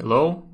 Hello? 0.00 0.48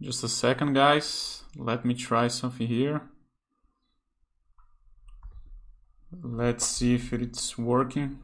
Just 0.00 0.22
a 0.22 0.28
second, 0.28 0.74
guys. 0.74 1.42
Let 1.56 1.84
me 1.84 1.94
try 1.94 2.28
something 2.28 2.68
here. 2.68 3.00
Let's 6.22 6.64
see 6.64 6.94
if 6.94 7.12
it's 7.12 7.58
working. 7.58 8.20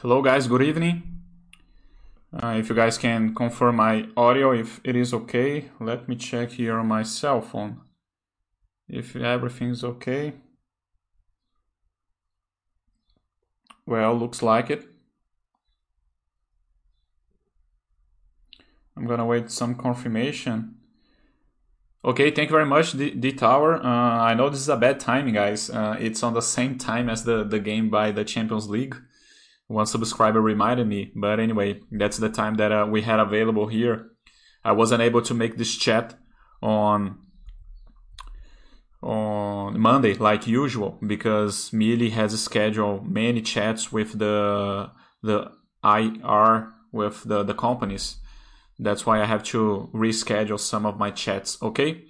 Hello 0.00 0.22
guys, 0.22 0.46
good 0.46 0.62
evening. 0.62 1.02
Uh, 2.32 2.54
if 2.56 2.68
you 2.68 2.74
guys 2.76 2.96
can 2.96 3.34
confirm 3.34 3.74
my 3.74 4.06
audio, 4.16 4.52
if 4.52 4.80
it 4.84 4.94
is 4.94 5.12
okay, 5.12 5.70
let 5.80 6.08
me 6.08 6.14
check 6.14 6.52
here 6.52 6.78
on 6.78 6.86
my 6.86 7.02
cell 7.02 7.40
phone. 7.40 7.80
If 8.88 9.16
everything's 9.16 9.82
okay. 9.82 10.34
Well, 13.86 14.14
looks 14.14 14.40
like 14.40 14.70
it. 14.70 14.86
I'm 18.96 19.04
gonna 19.04 19.26
wait 19.26 19.50
some 19.50 19.74
confirmation. 19.74 20.76
Okay, 22.04 22.30
thank 22.30 22.50
you 22.50 22.54
very 22.54 22.66
much, 22.66 22.92
D, 22.92 23.10
D 23.10 23.32
Tower. 23.32 23.84
Uh, 23.84 24.22
I 24.30 24.34
know 24.34 24.48
this 24.48 24.60
is 24.60 24.68
a 24.68 24.76
bad 24.76 25.00
timing, 25.00 25.34
guys. 25.34 25.70
Uh, 25.70 25.96
it's 25.98 26.22
on 26.22 26.34
the 26.34 26.40
same 26.40 26.78
time 26.78 27.10
as 27.10 27.24
the, 27.24 27.42
the 27.42 27.58
game 27.58 27.90
by 27.90 28.12
the 28.12 28.24
Champions 28.24 28.70
League 28.70 28.96
one 29.68 29.86
subscriber 29.86 30.40
reminded 30.40 30.88
me. 30.88 31.12
But 31.14 31.38
anyway, 31.38 31.80
that's 31.92 32.16
the 32.16 32.30
time 32.30 32.56
that 32.56 32.72
uh, 32.72 32.86
we 32.90 33.02
had 33.02 33.20
available 33.20 33.68
here. 33.68 34.10
I 34.64 34.72
wasn't 34.72 35.02
able 35.02 35.22
to 35.22 35.34
make 35.34 35.56
this 35.56 35.76
chat 35.76 36.18
on 36.60 37.20
on 39.00 39.78
Monday 39.78 40.14
like 40.14 40.48
usual 40.48 40.98
because 41.06 41.72
Mealy 41.72 42.10
has 42.10 42.42
scheduled 42.42 43.08
many 43.08 43.40
chats 43.42 43.92
with 43.92 44.18
the 44.18 44.90
the 45.22 45.52
IR 45.84 46.72
with 46.90 47.22
the, 47.24 47.44
the 47.44 47.54
companies. 47.54 48.16
That's 48.78 49.04
why 49.06 49.20
I 49.20 49.26
have 49.26 49.42
to 49.44 49.90
reschedule 49.92 50.58
some 50.58 50.86
of 50.86 50.98
my 50.98 51.10
chats. 51.10 51.60
Okay. 51.62 52.04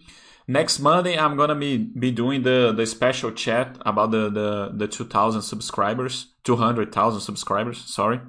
Next 0.50 0.78
Monday, 0.78 1.18
I'm 1.18 1.36
gonna 1.36 1.54
be, 1.54 1.76
be 1.76 2.10
doing 2.10 2.42
the, 2.42 2.72
the 2.74 2.86
special 2.86 3.32
chat 3.32 3.76
about 3.84 4.12
the, 4.12 4.30
the, 4.30 4.72
the 4.74 4.88
2,000 4.88 5.42
subscribers, 5.42 6.32
200,000 6.44 7.20
subscribers, 7.20 7.84
sorry. 7.84 8.20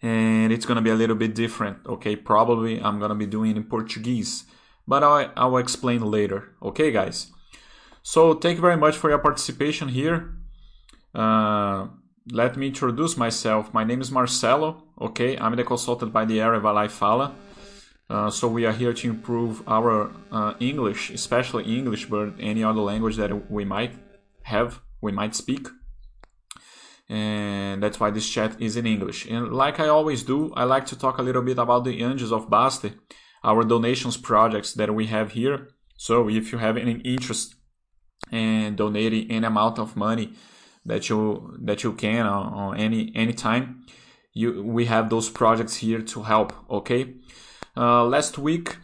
And 0.00 0.50
it's 0.50 0.64
gonna 0.64 0.80
be 0.80 0.88
a 0.88 0.94
little 0.94 1.14
bit 1.14 1.34
different, 1.34 1.84
okay? 1.86 2.16
Probably 2.16 2.80
I'm 2.80 2.98
gonna 2.98 3.14
be 3.14 3.26
doing 3.26 3.54
in 3.54 3.64
Portuguese, 3.64 4.44
but 4.88 5.04
I'll, 5.04 5.30
I'll 5.36 5.58
explain 5.58 6.00
later, 6.00 6.54
okay, 6.62 6.90
guys? 6.90 7.30
So 8.02 8.32
thank 8.32 8.56
you 8.56 8.62
very 8.62 8.78
much 8.78 8.96
for 8.96 9.10
your 9.10 9.18
participation 9.18 9.88
here. 9.88 10.38
Uh, 11.14 11.88
let 12.32 12.56
me 12.56 12.68
introduce 12.68 13.18
myself. 13.18 13.74
My 13.74 13.84
name 13.84 14.00
is 14.00 14.10
Marcelo, 14.10 14.84
okay? 14.98 15.36
I'm 15.36 15.54
the 15.54 15.64
consultant 15.64 16.14
by 16.14 16.24
the 16.24 16.40
area 16.40 16.60
Vai 16.60 16.88
Fala. 16.88 17.34
Uh, 18.10 18.30
so 18.30 18.46
we 18.46 18.66
are 18.66 18.72
here 18.72 18.92
to 18.92 19.08
improve 19.08 19.62
our 19.66 20.12
uh, 20.30 20.54
English, 20.60 21.10
especially 21.10 21.64
English, 21.76 22.06
but 22.06 22.34
any 22.38 22.62
other 22.62 22.80
language 22.80 23.16
that 23.16 23.50
we 23.50 23.64
might 23.64 23.94
have, 24.42 24.80
we 25.00 25.10
might 25.10 25.34
speak. 25.34 25.68
And 27.08 27.82
that's 27.82 28.00
why 28.00 28.10
this 28.10 28.28
chat 28.28 28.60
is 28.60 28.76
in 28.76 28.86
English. 28.86 29.26
And 29.26 29.52
like 29.52 29.80
I 29.80 29.88
always 29.88 30.22
do, 30.22 30.52
I 30.54 30.64
like 30.64 30.86
to 30.86 30.98
talk 30.98 31.18
a 31.18 31.22
little 31.22 31.42
bit 31.42 31.58
about 31.58 31.84
the 31.84 32.00
Anjos 32.00 32.32
of 32.32 32.48
Bastter, 32.48 32.94
our 33.42 33.62
donations 33.62 34.16
projects 34.16 34.72
that 34.74 34.94
we 34.94 35.06
have 35.06 35.32
here. 35.32 35.68
So 35.96 36.28
if 36.28 36.52
you 36.52 36.58
have 36.58 36.76
any 36.76 37.00
interest 37.04 37.54
in 38.30 38.76
donating 38.76 39.30
any 39.30 39.46
amount 39.46 39.78
of 39.78 39.96
money 39.96 40.32
that 40.86 41.08
you 41.08 41.56
that 41.62 41.82
you 41.82 41.92
can 41.92 42.26
on, 42.26 42.52
on 42.52 42.76
any 42.76 43.12
any 43.14 43.32
time, 43.32 43.86
you 44.32 44.62
we 44.62 44.86
have 44.86 45.08
those 45.08 45.28
projects 45.28 45.76
here 45.76 46.02
to 46.02 46.22
help. 46.22 46.52
Okay. 46.70 47.14
Uh, 47.76 48.04
last 48.04 48.38
week 48.38 48.76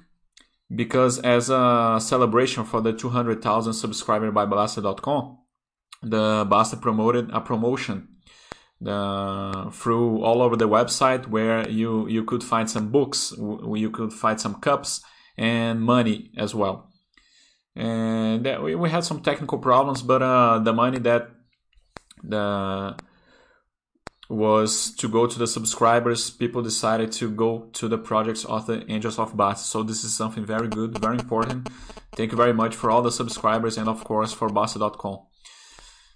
because 0.75 1.19
as 1.21 1.51
a 1.51 1.99
celebration 2.01 2.65
for 2.65 2.81
the 2.81 2.93
200,000 2.93 3.73
subscriber 3.73 4.31
by 4.31 4.47
Bastter.com, 4.47 5.39
the 6.03 6.47
Bastter 6.47 6.81
promoted 6.81 7.31
a 7.31 7.41
promotion 7.41 8.09
through 8.83 10.23
all 10.23 10.41
over 10.43 10.57
the 10.57 10.69
website 10.69 11.27
where 11.27 11.69
you, 11.69 12.09
you 12.09 12.25
could 12.25 12.43
find 12.43 12.71
some 12.71 12.91
books, 12.91 13.35
you 13.37 13.91
could 13.91 14.13
find 14.13 14.41
some 14.41 14.55
cups 14.61 15.03
and 15.37 15.83
money 15.83 16.31
as 16.37 16.55
well. 16.55 16.91
And 17.77 18.45
we, 18.63 18.75
we 18.75 18.91
had 18.91 19.05
some 19.05 19.23
technical 19.23 19.59
problems, 19.59 20.03
but 20.03 20.23
uh, 20.23 20.59
the 20.61 20.73
money 20.73 20.99
that 21.01 21.31
the 22.23 22.97
was 24.31 24.95
to 24.95 25.09
go 25.09 25.27
to 25.27 25.39
the 25.39 25.47
subscribers. 25.47 26.31
People 26.31 26.63
decided 26.63 27.11
to 27.11 27.29
go 27.29 27.69
to 27.73 27.89
the 27.89 27.99
projects 27.99 28.45
of 28.45 28.67
the 28.67 28.79
Anjos 28.83 29.19
of 29.19 29.35
Bastter. 29.35 29.59
So 29.59 29.83
this 29.83 30.05
is 30.05 30.17
something 30.17 30.47
very 30.47 30.69
good, 30.69 30.97
very 30.99 31.19
important. 31.19 31.69
Thank 32.13 32.31
you 32.31 32.37
very 32.37 32.55
much 32.55 32.77
for 32.77 32.93
all 32.93 33.03
the 33.03 33.11
subscribers 33.11 33.77
and 33.77 33.89
of 33.89 34.05
course 34.05 34.33
for 34.33 34.49
Bastter.com. 34.49 35.19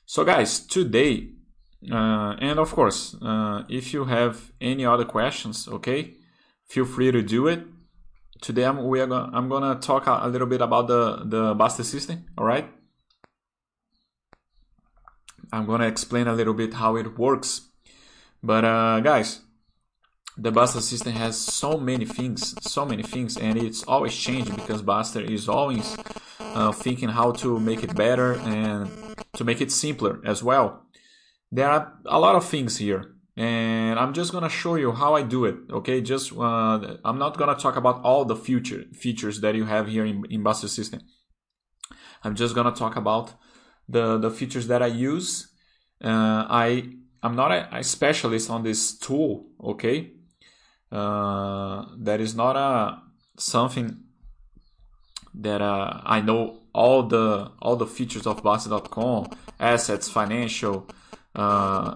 So 0.06 0.24
guys, 0.24 0.60
today, 0.60 1.30
uh, 1.90 2.36
and 2.38 2.60
of 2.60 2.72
course, 2.72 3.16
uh, 3.20 3.64
if 3.68 3.92
you 3.92 4.04
have 4.04 4.52
any 4.60 4.86
other 4.86 5.04
questions, 5.04 5.66
okay, 5.66 6.14
feel 6.68 6.84
free 6.84 7.10
to 7.10 7.20
do 7.20 7.48
it. 7.48 7.64
Today 8.40 8.64
I'm, 8.64 8.86
we 8.86 9.00
are 9.00 9.08
gonna, 9.08 9.36
I'm 9.36 9.48
gonna 9.48 9.80
talk 9.80 10.06
a, 10.06 10.20
a 10.22 10.28
little 10.28 10.46
bit 10.46 10.60
about 10.60 10.86
the, 10.86 11.24
the 11.24 11.54
Bastter 11.56 11.84
system, 11.84 12.26
all 12.38 12.46
right? 12.46 12.70
I'm 15.52 15.66
gonna 15.66 15.88
explain 15.88 16.28
a 16.28 16.32
little 16.32 16.54
bit 16.54 16.74
how 16.74 16.94
it 16.94 17.18
works 17.18 17.70
but 18.44 18.64
uh, 18.64 19.00
guys, 19.00 19.40
the 20.36 20.52
Bastter 20.52 20.82
system 20.82 21.12
has 21.14 21.38
so 21.38 21.78
many 21.78 22.04
things, 22.04 22.54
so 22.60 22.84
many 22.84 23.02
things, 23.02 23.38
and 23.38 23.56
it's 23.56 23.82
always 23.84 24.14
changing 24.14 24.56
because 24.56 24.82
Bastter 24.82 25.24
is 25.28 25.48
always 25.48 25.96
uh, 26.40 26.72
thinking 26.72 27.08
how 27.08 27.32
to 27.32 27.58
make 27.58 27.82
it 27.82 27.94
better 27.94 28.34
and 28.34 28.90
to 29.32 29.44
make 29.44 29.60
it 29.62 29.72
simpler 29.72 30.20
as 30.24 30.42
well. 30.42 30.82
There 31.50 31.68
are 31.68 31.98
a 32.04 32.18
lot 32.18 32.34
of 32.34 32.44
things 32.44 32.76
here, 32.76 33.14
and 33.34 33.98
I'm 33.98 34.12
just 34.12 34.30
gonna 34.32 34.50
show 34.50 34.74
you 34.74 34.92
how 34.92 35.14
I 35.14 35.22
do 35.22 35.46
it. 35.46 35.56
Okay, 35.70 36.02
just 36.02 36.32
uh, 36.32 36.96
I'm 37.02 37.18
not 37.18 37.38
gonna 37.38 37.54
talk 37.54 37.76
about 37.76 38.02
all 38.02 38.26
the 38.26 38.36
future 38.36 38.84
features 38.92 39.40
that 39.40 39.54
you 39.54 39.64
have 39.64 39.88
here 39.88 40.04
in, 40.04 40.24
in 40.28 40.44
Bastter 40.44 40.68
system. 40.68 41.00
I'm 42.22 42.34
just 42.34 42.54
gonna 42.54 42.72
talk 42.72 42.96
about 42.96 43.32
the 43.88 44.18
the 44.18 44.30
features 44.30 44.66
that 44.66 44.82
I 44.82 44.88
use. 44.88 45.48
Uh, 46.02 46.44
I 46.50 46.90
I'm 47.24 47.34
not 47.34 47.50
a, 47.50 47.78
a 47.78 47.82
specialist 47.82 48.50
on 48.50 48.62
this 48.62 48.98
tool, 48.98 49.46
okay? 49.58 50.12
Uh, 50.92 51.86
that 51.96 52.20
is 52.20 52.34
not 52.34 52.54
a 52.54 53.00
something 53.38 54.04
that 55.34 55.62
uh, 55.62 56.02
I 56.04 56.20
know 56.20 56.58
all 56.74 57.02
the 57.02 57.50
all 57.62 57.76
the 57.76 57.86
features 57.86 58.26
of 58.26 58.42
Bastter.com, 58.42 59.30
assets, 59.58 60.08
financial, 60.10 60.86
uh, 61.34 61.94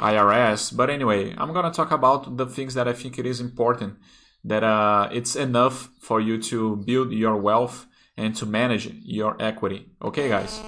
IRS. 0.00 0.74
But 0.74 0.88
anyway, 0.88 1.34
I'm 1.36 1.52
gonna 1.52 1.70
talk 1.70 1.90
about 1.90 2.38
the 2.38 2.46
things 2.46 2.72
that 2.72 2.88
I 2.88 2.94
think 2.94 3.18
it 3.18 3.26
is 3.26 3.38
important. 3.38 3.98
That 4.44 4.64
uh, 4.64 5.10
it's 5.12 5.36
enough 5.36 5.90
for 6.00 6.20
you 6.22 6.40
to 6.44 6.76
build 6.76 7.12
your 7.12 7.36
wealth 7.36 7.86
and 8.16 8.34
to 8.36 8.46
manage 8.46 8.86
your 9.04 9.36
equity. 9.40 9.90
Okay, 10.00 10.30
guys. 10.30 10.58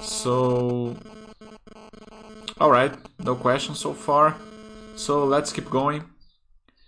So 0.00 0.96
all 2.60 2.70
right, 2.70 2.94
no 3.18 3.34
questions 3.34 3.78
so 3.78 3.94
far. 3.94 4.36
So 4.94 5.24
let's 5.24 5.52
keep 5.52 5.70
going. 5.70 6.04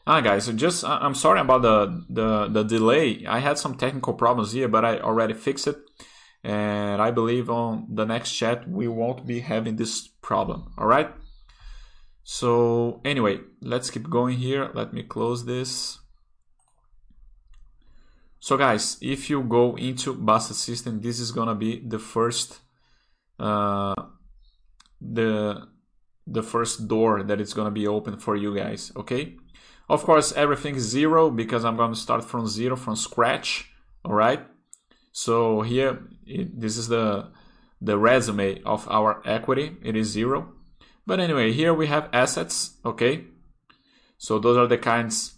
Ah, 0.07 0.21
guys, 0.21 0.49
just 0.49 0.85
I'm 0.85 1.15
sorry 1.15 1.41
about 1.41 1.63
the, 1.63 2.05
the 2.11 2.49
the 2.49 2.63
delay. 2.65 3.25
I 3.27 3.39
had 3.39 3.57
some 3.57 3.77
technical 3.77 4.15
problems 4.15 4.53
here, 4.53 4.69
but 4.69 4.85
I 4.85 4.99
already 4.99 5.33
fixed 5.33 5.67
it, 5.69 5.79
and 6.45 7.01
I 7.01 7.11
believe 7.11 7.49
on 7.49 7.87
the 7.89 8.05
next 8.05 8.33
chat 8.33 8.69
we 8.69 8.89
won't 8.89 9.27
be 9.27 9.41
having 9.41 9.77
this 9.77 10.09
problem. 10.21 10.73
All 10.77 10.87
right. 10.87 11.11
So 12.25 13.01
anyway, 13.05 13.41
let's 13.61 13.91
keep 13.91 14.11
going 14.11 14.39
here. 14.39 14.71
Let 14.75 14.93
me 14.93 15.03
close 15.03 15.45
this. 15.45 15.99
So 18.41 18.57
guys, 18.57 18.99
if 19.01 19.31
you 19.31 19.43
go 19.43 19.77
into 19.77 20.15
Bastter 20.15 20.55
system, 20.55 21.01
this 21.01 21.21
is 21.21 21.31
gonna 21.31 21.55
be 21.55 21.81
the 21.87 22.01
first 22.01 22.59
uh, 23.39 23.95
the 25.03 25.67
the 26.27 26.43
first 26.43 26.87
door 26.87 27.23
that 27.23 27.41
is 27.41 27.53
going 27.55 27.67
to 27.67 27.73
be 27.73 27.87
open 27.87 28.17
for 28.17 28.37
you 28.37 28.55
guys 28.55 28.93
okay 28.97 29.37
Of 29.89 30.05
course, 30.05 30.33
everything 30.33 30.77
is 30.77 30.85
zero 30.89 31.31
because 31.31 31.65
I'm 31.65 31.77
going 31.77 31.93
to 31.93 31.99
start 31.99 32.25
from 32.25 32.47
zero, 32.47 32.77
from 32.77 32.97
scratch. 32.97 33.71
All 34.05 34.15
right. 34.15 34.41
So 35.13 35.61
here, 35.63 36.09
it, 36.27 36.59
this 36.59 36.77
is 36.77 36.89
the 36.89 37.29
the 37.81 37.99
resume 37.99 38.63
of 38.63 38.89
our 38.89 39.21
equity. 39.27 39.77
It 39.83 39.95
is 39.97 40.09
zero. 40.09 40.55
But 41.07 41.21
anyway, 41.21 41.53
here 41.53 41.75
we 41.75 41.89
have 41.89 42.09
assets. 42.13 42.79
Okay. 42.85 43.25
So 44.17 44.39
those 44.39 44.57
are 44.57 44.69
the 44.69 44.79
kinds 44.79 45.35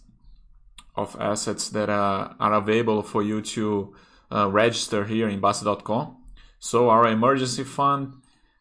of 0.95 1.17
assets 1.19 1.69
that 1.69 1.89
uh, 1.89 2.33
are 2.39 2.53
available 2.53 3.01
for 3.01 3.23
you 3.23 3.41
to 3.41 3.95
uh, 4.31 4.49
register 4.49 5.03
here 5.05 5.27
in 5.27 5.41
Bastter.com. 5.41 6.15
So 6.59 6.89
our 6.89 7.07
emergency 7.07 7.63
fund, 7.63 8.13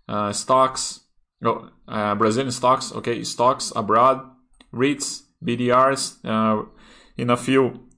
uh, 0.08 0.32
stocks, 0.32 1.00
oh, 1.44 1.70
uh, 1.88 2.14
Brazilian 2.14 2.52
stocks, 2.52 2.92
okay, 2.92 3.24
stocks 3.24 3.72
abroad, 3.74 4.30
REITs, 4.72 5.22
BDRs. 5.44 6.24
Uh, 6.24 6.66
in 7.16 7.30
a 7.30 7.36
few 7.36 7.88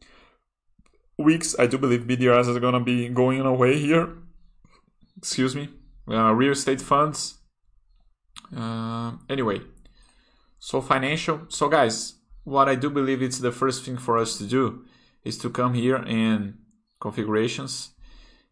weeks, 1.18 1.56
I 1.58 1.66
do 1.66 1.78
believe 1.78 2.02
BDRs 2.02 2.54
are 2.54 2.60
gonna 2.60 2.80
be 2.80 3.08
going 3.08 3.40
away 3.40 3.78
here. 3.78 4.16
Excuse 5.16 5.56
me. 5.56 5.68
Uh, 6.08 6.32
real 6.32 6.52
estate 6.52 6.80
funds. 6.80 7.38
Uh, 8.54 9.12
anyway, 9.28 9.60
so 10.58 10.80
financial. 10.80 11.46
So 11.48 11.68
guys, 11.68 12.14
what 12.44 12.68
I 12.68 12.74
do 12.74 12.90
believe 12.90 13.22
it's 13.22 13.38
the 13.38 13.50
first 13.50 13.84
thing 13.84 13.96
for 13.96 14.18
us 14.18 14.38
to 14.38 14.44
do 14.44 14.84
is 15.24 15.38
to 15.38 15.50
come 15.50 15.74
here 15.74 15.96
in 15.96 16.58
configurations 17.00 17.90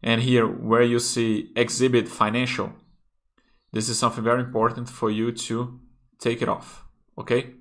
and 0.03 0.21
here 0.21 0.45
where 0.45 0.81
you 0.81 0.99
see 0.99 1.51
exhibit 1.55 2.07
financial. 2.09 2.73
This 3.75 3.89
is 3.89 3.99
something 3.99 4.23
very 4.23 4.39
important 4.41 4.89
for 4.89 5.11
you 5.11 5.33
to 5.33 5.81
take 6.17 6.41
it 6.41 6.47
off. 6.47 6.85
Okay. 7.17 7.55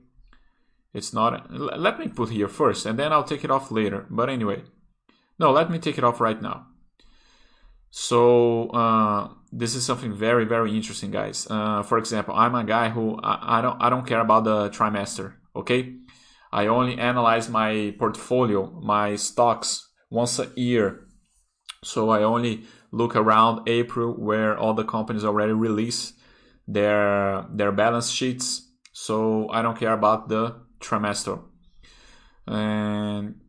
It's 0.93 1.12
not, 1.12 1.50
let 1.50 1.99
me 1.99 2.06
put 2.06 2.31
here 2.31 2.46
first 2.46 2.87
and 2.87 2.96
then 2.96 3.12
I'll 3.12 3.25
take 3.25 3.43
it 3.43 3.50
off 3.50 3.72
later. 3.72 4.06
But 4.08 4.31
anyway, 4.31 4.62
no, 5.40 5.50
let 5.50 5.72
me 5.72 5.81
take 5.81 5.99
it 5.99 6.05
off 6.05 6.20
right 6.20 6.40
now. 6.40 6.69
So 7.90 8.69
uh, 8.70 9.31
this 9.50 9.75
is 9.75 9.84
something 9.84 10.14
very, 10.14 10.44
very 10.44 10.76
interesting, 10.76 11.11
guys. 11.11 11.49
Uh, 11.50 11.82
for 11.82 11.99
example, 11.99 12.32
I'm 12.37 12.55
a 12.55 12.62
guy 12.62 12.90
who 12.90 13.19
I, 13.20 13.58
I, 13.58 13.60
don't 13.60 13.82
I 13.82 13.90
don't 13.90 14.06
care 14.06 14.20
about 14.20 14.44
the 14.44 14.70
trimester. 14.70 15.34
Okay, 15.56 15.96
I 16.52 16.69
only 16.69 16.96
analyze 16.96 17.49
my 17.49 17.94
portfolio, 17.99 18.70
my 18.82 19.17
stocks 19.17 19.90
once 20.10 20.38
a 20.38 20.50
year. 20.56 21.06
So 21.82 22.10
I 22.10 22.22
only 22.22 22.64
look 22.94 23.17
around 23.17 23.69
April 23.69 24.14
where 24.14 24.56
all 24.56 24.75
the 24.75 24.85
companies 24.85 25.25
already 25.25 25.52
release 25.52 26.12
their 26.67 27.46
their 27.50 27.73
balance 27.73 28.11
sheets. 28.11 28.70
So 28.93 29.49
I 29.50 29.62
don't 29.62 29.79
care 29.79 29.93
about 29.93 30.29
the 30.29 30.55
trimester. 30.81 31.43
And 32.46 33.41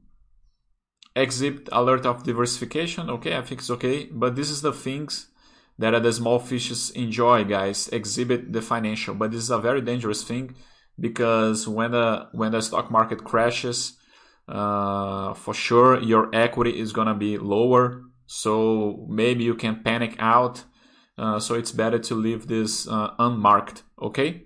exhibit 1.15 1.69
alert 1.71 2.05
of 2.05 2.23
diversification. 2.23 3.09
Okay, 3.09 3.35
I 3.37 3.41
think 3.41 3.61
it's 3.61 3.69
okay. 3.69 4.05
But 4.11 4.35
this 4.35 4.49
is 4.49 4.61
the 4.61 4.73
things 4.73 5.27
that 5.77 6.01
the 6.01 6.11
small 6.11 6.39
fishes 6.39 6.89
enjoy, 6.91 7.43
guys. 7.43 7.87
Exhibit 7.89 8.51
the 8.51 8.61
financial. 8.61 9.13
But 9.13 9.31
this 9.31 9.43
is 9.43 9.51
a 9.51 9.59
very 9.59 9.81
dangerous 9.81 10.23
thing 10.23 10.55
because 10.99 11.67
when 11.67 11.91
the 11.91 12.27
when 12.31 12.51
the 12.51 12.61
stock 12.61 12.89
market 12.89 13.23
crashes, 13.23 13.97
uh, 14.47 15.33
for 15.33 15.53
sure 15.53 15.99
your 16.01 16.33
equity 16.33 16.79
is 16.79 16.91
gonna 16.91 17.15
be 17.15 17.37
lower. 17.37 18.04
So 18.25 19.05
maybe 19.09 19.43
you 19.43 19.55
can 19.55 19.83
panic 19.83 20.15
out. 20.19 20.63
Uh, 21.17 21.39
so 21.39 21.55
it's 21.55 21.71
better 21.71 21.99
to 21.99 22.15
leave 22.15 22.47
this 22.47 22.87
uh, 22.87 23.13
unmarked. 23.19 23.83
Okay. 24.01 24.43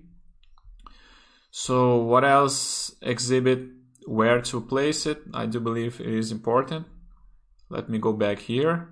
So 1.52 1.98
what 1.98 2.24
else? 2.24 2.96
Exhibit 3.02 3.62
where 4.06 4.42
to 4.42 4.62
place 4.62 5.06
it. 5.06 5.22
I 5.34 5.46
do 5.46 5.60
believe 5.60 6.00
it 6.00 6.08
is 6.08 6.32
important. 6.32 6.86
Let 7.70 7.90
me 7.90 7.98
go 8.00 8.14
back 8.14 8.40
here. 8.40 8.90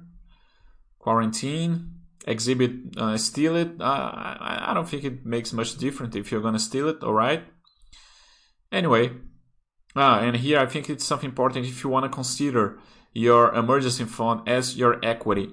Quarantine. 0.99 1.93
Exhibit 2.25 2.71
uh, 2.97 3.17
steal 3.17 3.55
it. 3.55 3.79
Uh, 3.79 3.83
I, 3.83 4.67
I 4.69 4.73
don't 4.73 4.87
think 4.87 5.03
it 5.03 5.25
makes 5.25 5.53
much 5.53 5.77
difference 5.77 6.15
if 6.15 6.31
you're 6.31 6.41
gonna 6.41 6.59
steal 6.59 6.89
it. 6.89 7.03
All 7.03 7.13
right. 7.13 7.43
Anyway, 8.71 9.11
ah, 9.95 10.19
and 10.19 10.35
here 10.35 10.59
I 10.59 10.65
think 10.65 10.89
it's 10.89 11.05
something 11.05 11.29
important 11.29 11.65
if 11.65 11.83
you 11.83 11.89
want 11.89 12.03
to 12.03 12.09
consider 12.09 12.79
your 13.13 13.53
emergency 13.53 14.05
fund 14.05 14.47
as 14.47 14.77
your 14.77 15.03
equity. 15.03 15.49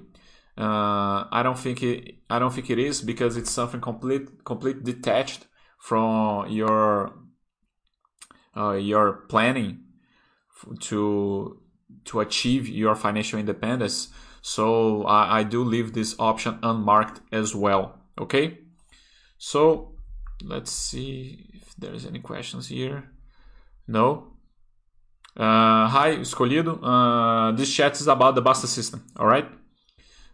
Uh, 0.57 1.25
I 1.31 1.41
don't 1.43 1.59
think 1.59 1.83
it. 1.83 2.15
I 2.29 2.39
don't 2.39 2.53
think 2.53 2.69
it 2.69 2.79
is 2.79 3.01
because 3.01 3.35
it's 3.37 3.51
something 3.51 3.81
complete, 3.81 4.43
complete 4.45 4.83
detached 4.83 5.47
from 5.79 6.49
your 6.49 7.13
uh, 8.55 8.73
your 8.73 9.25
planning 9.27 9.79
to 10.79 11.61
to 12.05 12.19
achieve 12.19 12.67
your 12.67 12.95
financial 12.95 13.39
independence. 13.39 14.09
So 14.41 15.03
I, 15.03 15.39
I 15.39 15.43
do 15.43 15.63
leave 15.63 15.93
this 15.93 16.15
option 16.19 16.59
unmarked 16.63 17.19
as 17.31 17.55
well. 17.55 17.99
Okay. 18.19 18.59
So 19.37 19.95
let's 20.43 20.71
see 20.71 21.49
if 21.53 21.75
there's 21.75 22.05
any 22.05 22.19
questions 22.19 22.67
here. 22.67 23.11
No. 23.87 24.34
Uh, 25.37 25.87
hi, 25.87 26.17
escolhido. 26.17 26.79
Uh, 26.81 27.51
this 27.51 27.73
chat 27.73 27.99
is 27.99 28.07
about 28.07 28.35
the 28.35 28.41
Bastter 28.41 28.67
system. 28.67 29.03
All 29.17 29.27
right. 29.27 29.47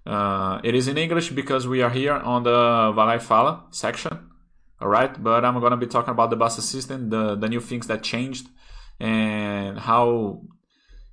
Uh, 0.06 0.60
it 0.64 0.76
is 0.76 0.88
in 0.88 0.98
English 0.98 1.30
because 1.32 1.68
we 1.68 1.82
are 1.82 1.90
here 1.90 2.14
on 2.14 2.44
the 2.44 2.92
Vai 2.96 3.20
Fala 3.20 3.64
section 3.72 4.32
all 4.82 4.88
right 4.88 5.22
but 5.24 5.46
i'm 5.46 5.60
going 5.60 5.72
to 5.72 5.78
be 5.78 5.86
talking 5.86 6.12
about 6.12 6.30
the 6.30 6.38
Bastter 6.38 6.62
system 6.62 7.10
the, 7.10 7.36
the 7.36 7.48
new 7.48 7.62
things 7.62 7.88
that 7.88 8.02
changed 8.02 8.48
and 9.00 9.80
how 9.80 10.42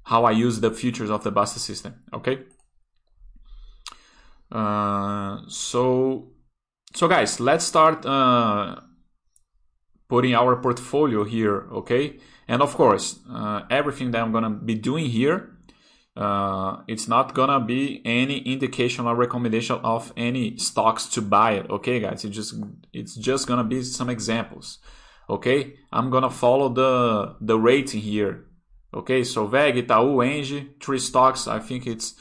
how 0.05 0.25
i 0.25 0.31
use 0.31 0.61
the 0.61 0.71
features 0.71 1.11
of 1.11 1.23
the 1.23 1.31
Bastter 1.31 1.59
system 1.59 1.95
okay 2.13 2.45
uh, 4.51 5.41
so 5.49 6.31
so 6.95 7.07
guys 7.07 7.39
let's 7.41 7.65
start 7.65 8.05
uh, 8.07 8.77
putting 10.09 10.35
our 10.35 10.57
portfolio 10.57 11.25
here 11.25 11.69
okay? 11.73 12.19
And 12.47 12.63
of 12.63 12.75
course 12.75 13.21
uh, 13.31 13.63
everything 13.71 14.11
that 14.13 14.23
i'm 14.23 14.33
to 14.33 14.51
be 14.51 14.75
doing 14.75 15.07
here 15.07 15.55
uh, 16.17 16.79
it's 16.89 17.07
not 17.07 17.35
gonna 17.35 17.61
be 17.61 18.03
any 18.05 18.39
indication 18.39 19.07
or 19.07 19.15
recommendation 19.15 19.77
of 19.85 20.13
any 20.17 20.57
stocks 20.57 21.07
to 21.07 21.23
buy 21.23 21.53
it 21.53 21.71
okay 21.71 22.01
guys? 22.01 22.25
It's 22.25 22.35
just 22.35 22.55
it's 22.93 23.15
just 23.15 23.47
gonna 23.47 23.65
be 23.65 23.83
some 23.85 24.11
examples 24.11 24.79
okay? 25.31 25.75
I'm 25.93 26.11
gonna 26.11 26.31
follow 26.31 26.69
the 26.69 27.37
the 27.41 27.59
rating 27.59 28.01
here 28.01 28.47
okay? 28.93 29.23
So 29.23 29.45
WEG 29.45 29.87
itaú 29.87 30.25
engie 30.27 30.81
three 30.83 30.99
stocks. 30.99 31.47
I 31.47 31.61
think 31.61 31.87
it's 31.87 32.15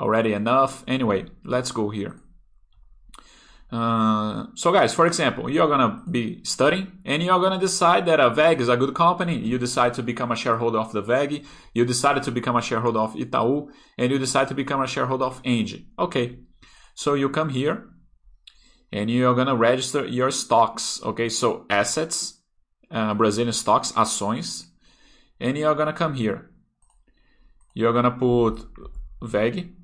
already 0.00 0.32
enough. 0.32 0.82
Anyway 0.88 1.26
let's 1.44 1.70
go 1.70 1.90
here 1.90 2.23
uh, 3.72 4.46
so 4.54 4.70
guys, 4.72 4.94
for 4.94 5.06
example, 5.06 5.50
you're 5.50 5.68
gonna 5.68 6.02
be 6.08 6.40
studying 6.44 6.92
and 7.04 7.22
you're 7.22 7.40
gonna 7.40 7.58
decide 7.58 8.06
that 8.06 8.20
a 8.20 8.30
WEG 8.30 8.60
is 8.60 8.68
a 8.68 8.76
good 8.76 8.94
company. 8.94 9.36
You 9.36 9.58
decide 9.58 9.94
to 9.94 10.02
become 10.02 10.30
a 10.30 10.36
shareholder 10.36 10.78
of 10.78 10.92
the 10.92 11.02
WEG. 11.02 11.44
You 11.72 11.84
decided 11.84 12.22
to 12.24 12.30
become 12.30 12.56
a 12.56 12.62
shareholder 12.62 13.00
of 13.00 13.14
Itaú 13.14 13.68
and 13.98 14.12
you 14.12 14.18
decide 14.18 14.48
to 14.48 14.54
become 14.54 14.80
a 14.80 14.86
shareholder 14.86 15.24
of 15.24 15.42
Engie. 15.42 15.86
Okay. 15.98 16.38
So 16.94 17.14
you 17.14 17.28
come 17.30 17.48
here 17.48 17.88
and 18.92 19.10
you're 19.10 19.34
gonna 19.34 19.56
register 19.56 20.06
your 20.06 20.30
stocks. 20.30 21.00
Okay. 21.02 21.28
So 21.28 21.66
assets, 21.68 22.42
uh, 22.90 23.14
Brazilian 23.14 23.52
stocks, 23.52 23.92
ações, 23.92 24.66
and 25.40 25.56
you're 25.58 25.74
gonna 25.74 25.92
come 25.92 26.14
here. 26.14 26.50
You're 27.74 27.92
gonna 27.92 28.12
put 28.12 28.64
WEG 29.20 29.74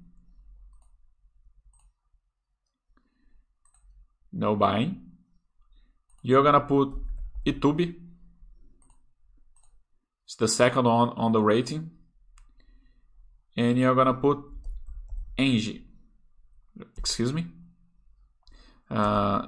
no 4.33 4.57
buying. 4.57 5.01
You're 6.23 6.43
gonna 6.43 6.61
put 6.61 6.91
Itubi. 7.47 7.95
It's 10.25 10.37
the 10.37 10.49
second 10.49 10.85
one 10.85 11.11
on 11.11 11.33
the 11.33 11.41
rating. 11.41 11.91
And 13.57 13.79
you're 13.79 13.95
gonna 13.95 14.15
put 14.15 14.39
Engie. 15.39 15.83
Excuse 16.97 17.33
me. 17.33 17.47
Uh, 18.91 19.47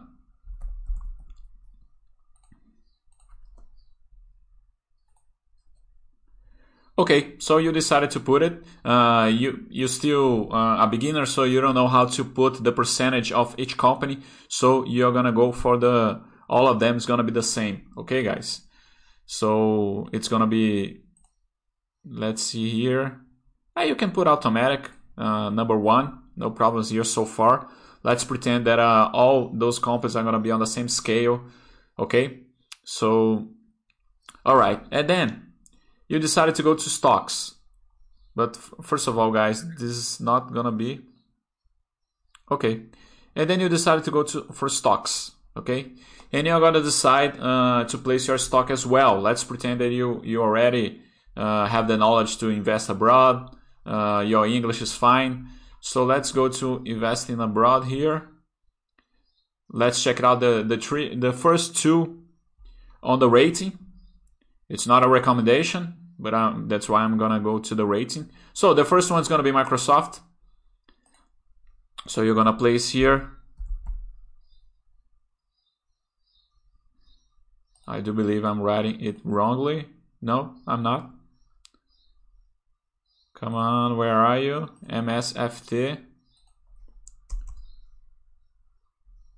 Okay, 7.02 7.34
so 7.40 7.58
you 7.58 7.72
decided 7.72 8.12
to 8.12 8.20
put 8.20 8.44
it. 8.44 8.62
Uh, 8.84 9.28
you 9.28 9.66
you 9.70 9.88
still 9.88 10.54
uh, 10.54 10.84
a 10.84 10.86
beginner, 10.86 11.26
so 11.26 11.42
you 11.42 11.60
don't 11.60 11.74
know 11.74 11.88
how 11.88 12.04
to 12.04 12.22
put 12.22 12.62
the 12.62 12.70
percentage 12.70 13.32
of 13.32 13.56
each 13.58 13.76
company. 13.76 14.18
So 14.46 14.86
you're 14.86 15.10
gonna 15.10 15.32
go 15.32 15.50
for 15.50 15.76
the 15.76 16.22
all 16.48 16.68
of 16.68 16.78
them 16.78 16.96
is 16.96 17.04
gonna 17.04 17.24
be 17.24 17.32
the 17.32 17.42
same. 17.42 17.90
Okay, 17.98 18.22
guys. 18.22 18.60
So 19.26 20.08
it's 20.12 20.28
gonna 20.28 20.46
be. 20.46 21.00
Let's 22.04 22.44
see 22.44 22.70
here. 22.70 23.18
Uh, 23.76 23.82
you 23.82 23.96
can 23.96 24.12
put 24.12 24.28
automatic 24.28 24.88
uh, 25.18 25.50
number 25.50 25.76
one. 25.76 26.20
No 26.36 26.52
problems 26.52 26.90
here 26.90 27.02
so 27.02 27.24
far. 27.24 27.68
Let's 28.04 28.22
pretend 28.22 28.64
that 28.68 28.78
uh, 28.78 29.10
all 29.12 29.50
those 29.52 29.80
companies 29.80 30.14
are 30.14 30.22
gonna 30.22 30.38
be 30.38 30.52
on 30.52 30.60
the 30.60 30.68
same 30.68 30.86
scale. 30.86 31.42
Okay. 31.98 32.44
So, 32.84 33.48
all 34.46 34.56
right, 34.56 34.80
and 34.92 35.10
then 35.10 35.51
you 36.12 36.18
decided 36.18 36.54
to 36.54 36.62
go 36.62 36.74
to 36.74 36.90
stocks. 36.90 37.54
But 38.36 38.54
first 38.82 39.08
of 39.08 39.18
all, 39.18 39.30
guys, 39.30 39.64
this 39.76 39.96
is 40.04 40.20
not 40.20 40.52
gonna 40.52 40.70
be 40.70 41.00
okay. 42.50 42.82
And 43.34 43.48
then 43.48 43.60
you 43.60 43.70
decided 43.70 44.04
to 44.04 44.10
go 44.10 44.22
to 44.22 44.42
for 44.52 44.68
stocks, 44.68 45.32
okay? 45.56 45.92
And 46.30 46.46
you're 46.46 46.60
gonna 46.60 46.82
decide 46.82 47.40
uh, 47.40 47.84
to 47.84 47.96
place 47.96 48.28
your 48.28 48.36
stock 48.36 48.70
as 48.70 48.84
well. 48.84 49.22
Let's 49.22 49.42
pretend 49.42 49.80
that 49.80 49.88
you 49.88 50.20
you 50.22 50.42
already 50.42 51.00
uh, 51.34 51.66
have 51.66 51.88
the 51.88 51.96
knowledge 51.96 52.36
to 52.40 52.50
invest 52.50 52.90
abroad. 52.90 53.56
Uh, 53.86 54.22
your 54.26 54.46
English 54.46 54.82
is 54.82 54.92
fine. 54.92 55.48
So 55.80 56.04
let's 56.04 56.30
go 56.30 56.48
to 56.60 56.82
investing 56.84 57.40
abroad 57.40 57.84
here. 57.86 58.28
Let's 59.70 60.02
check 60.04 60.22
out 60.22 60.40
the 60.40 60.62
the 60.62 60.76
three 60.76 61.16
the 61.16 61.32
first 61.32 61.74
two 61.74 62.22
on 63.02 63.18
the 63.18 63.30
rating. 63.30 63.78
It's 64.68 64.86
not 64.86 65.04
a 65.04 65.08
recommendation, 65.08 66.01
but 66.18 66.34
um, 66.34 66.68
that's 66.68 66.88
why 66.88 67.02
I'm 67.02 67.18
gonna 67.18 67.40
go 67.40 67.58
to 67.58 67.74
the 67.74 67.86
rating. 67.86 68.30
So 68.52 68.74
the 68.74 68.84
first 68.84 69.10
one's 69.10 69.28
gonna 69.28 69.42
be 69.42 69.52
Microsoft. 69.52 70.20
So 72.06 72.22
you're 72.22 72.34
gonna 72.34 72.52
place 72.52 72.90
here. 72.90 73.30
I 77.86 78.00
do 78.00 78.12
believe 78.12 78.44
I'm 78.44 78.60
writing 78.60 79.00
it 79.00 79.18
wrongly. 79.24 79.86
No, 80.20 80.54
I'm 80.66 80.82
not. 80.82 81.10
Come 83.34 83.54
on, 83.54 83.96
where 83.96 84.14
are 84.16 84.38
you? 84.38 84.68
MSFT. 84.88 85.98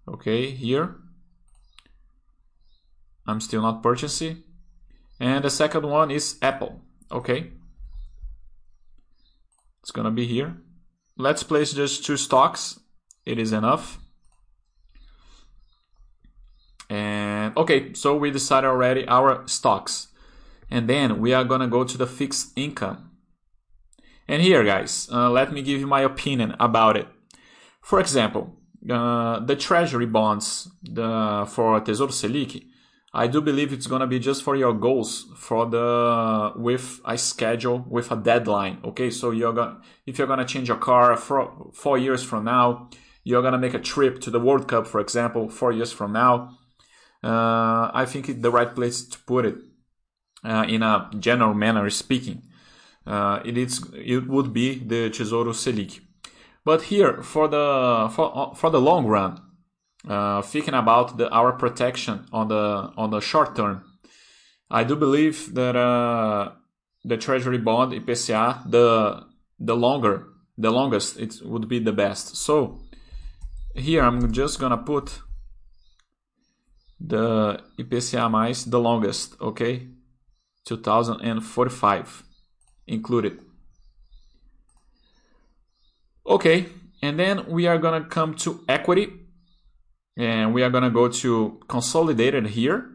Okay, 0.07 0.50
here. 0.50 0.97
I'm 3.26 3.40
still 3.40 3.62
not 3.62 3.83
purchasing. 3.83 4.43
And 5.21 5.44
the 5.44 5.50
second 5.50 5.87
one 5.87 6.11
is 6.11 6.38
Apple. 6.42 6.80
Okay. 7.11 7.52
It's 9.83 9.90
gonna 9.90 10.11
be 10.11 10.26
here. 10.26 10.56
Let's 11.16 11.42
place 11.42 11.73
just 11.73 12.04
two 12.04 12.16
stocks. 12.16 12.80
It 13.25 13.38
is 13.38 13.52
enough. 13.52 13.99
And 16.90 17.56
okay, 17.56 17.92
so 17.94 18.16
we 18.16 18.30
decided 18.30 18.66
already 18.66 19.06
our 19.06 19.47
stocks. 19.47 20.09
And 20.71 20.88
then 20.88 21.21
we 21.21 21.33
are 21.33 21.44
gonna 21.44 21.68
go 21.68 21.85
to 21.85 21.97
the 21.97 22.06
fixed 22.06 22.52
income. 22.56 23.11
And 24.26 24.42
here, 24.42 24.64
guys, 24.64 25.09
uh, 25.12 25.30
let 25.30 25.52
me 25.52 25.62
give 25.62 25.80
you 25.80 25.87
my 25.87 26.00
opinion 26.00 26.56
about 26.59 26.97
it. 26.97 27.06
For 27.83 28.00
example, 28.00 28.56
uh, 28.90 29.40
the 29.40 29.56
treasury 29.56 30.06
bonds 30.06 30.68
the, 30.83 31.47
for 31.49 31.80
Tesouro 31.80 32.11
Selic, 32.11 32.64
I 33.16 33.28
do 33.28 33.40
believe 33.40 33.73
it's 33.73 33.87
gonna 33.87 34.09
be 34.09 34.18
just 34.18 34.42
for 34.42 34.56
your 34.56 34.75
goals 34.75 35.26
for 35.37 35.66
the 35.66 36.52
with 36.56 37.00
a 37.04 37.16
schedule 37.16 37.85
with 37.88 38.11
a 38.11 38.16
deadline. 38.16 38.78
Okay, 38.85 39.09
so 39.11 39.30
you're 39.30 39.52
gonna 39.52 39.80
if 40.04 40.18
you're 40.18 40.26
gonna 40.26 40.44
change 40.44 40.66
your 40.66 40.78
car 40.78 41.16
for 41.16 41.71
four 41.73 41.97
years 41.97 42.25
from 42.25 42.44
now, 42.44 42.90
you're 43.23 43.42
gonna 43.42 43.59
make 43.59 43.73
a 43.73 43.78
trip 43.78 44.21
to 44.23 44.30
the 44.30 44.40
World 44.40 44.66
Cup, 44.66 44.88
for 44.88 45.00
example, 45.00 45.49
four 45.49 45.71
years 45.71 45.92
from 45.92 46.12
now. 46.12 46.59
Uh, 47.23 47.88
I 47.94 48.04
think 48.04 48.28
it's 48.28 48.42
the 48.42 48.50
right 48.50 48.75
place 48.75 49.06
to 49.06 49.18
put 49.21 49.47
it 49.47 49.56
uh, 50.44 50.66
in 50.68 50.83
a 50.83 51.09
general 51.18 51.54
manner 51.54 51.88
speaking. 51.90 52.42
Uh, 53.06 53.38
it 53.44 53.56
is 53.56 53.80
it 53.94 54.26
would 54.26 54.52
be 54.52 54.80
the 54.80 55.09
Tesouro 55.09 55.52
Selic. 55.52 56.00
But 56.64 56.83
here 56.85 57.23
for 57.23 57.47
the 57.47 58.11
for 58.12 58.54
for 58.56 58.71
the 58.71 58.80
long 58.80 59.06
run, 59.06 59.40
uh, 60.08 60.42
thinking 60.42 60.75
about 60.75 61.16
the, 61.16 61.28
our 61.30 61.52
protection 61.52 62.26
on 62.32 62.49
the 62.49 62.92
on 62.96 63.11
the 63.11 63.20
short 63.20 63.56
term, 63.56 63.84
I 64.70 64.84
do 64.84 64.96
believe 64.96 65.54
that 65.54 65.76
uh, 65.76 66.52
the 67.04 67.16
Treasury 67.16 67.58
bond 67.58 67.92
IPCA 67.92 68.70
the 68.70 69.25
the 69.58 69.76
longer 69.76 70.26
the 70.58 70.70
longest 70.70 71.18
it 71.18 71.40
would 71.42 71.68
be 71.68 71.78
the 71.78 71.92
best. 71.92 72.37
So 72.37 72.80
here 73.75 74.02
I'm 74.02 74.32
just 74.32 74.58
gonna 74.58 74.78
put 74.78 75.20
the 77.00 77.61
IPCA 77.78 78.30
mais 78.30 78.64
the 78.64 78.80
longest, 78.80 79.37
okay, 79.40 79.88
2045 80.64 82.23
included. 82.87 83.38
Okay, 86.26 86.66
and 87.02 87.18
then 87.18 87.46
we 87.49 87.66
are 87.66 87.78
gonna 87.78 88.04
come 88.04 88.34
to 88.34 88.64
equity 88.68 89.24
and 90.16 90.54
we 90.54 90.62
are 90.62 90.71
going 90.71 90.85
to 90.85 90.90
go 90.90 91.09
to 91.09 91.61
consolidated 91.68 92.49
here. 92.49 92.90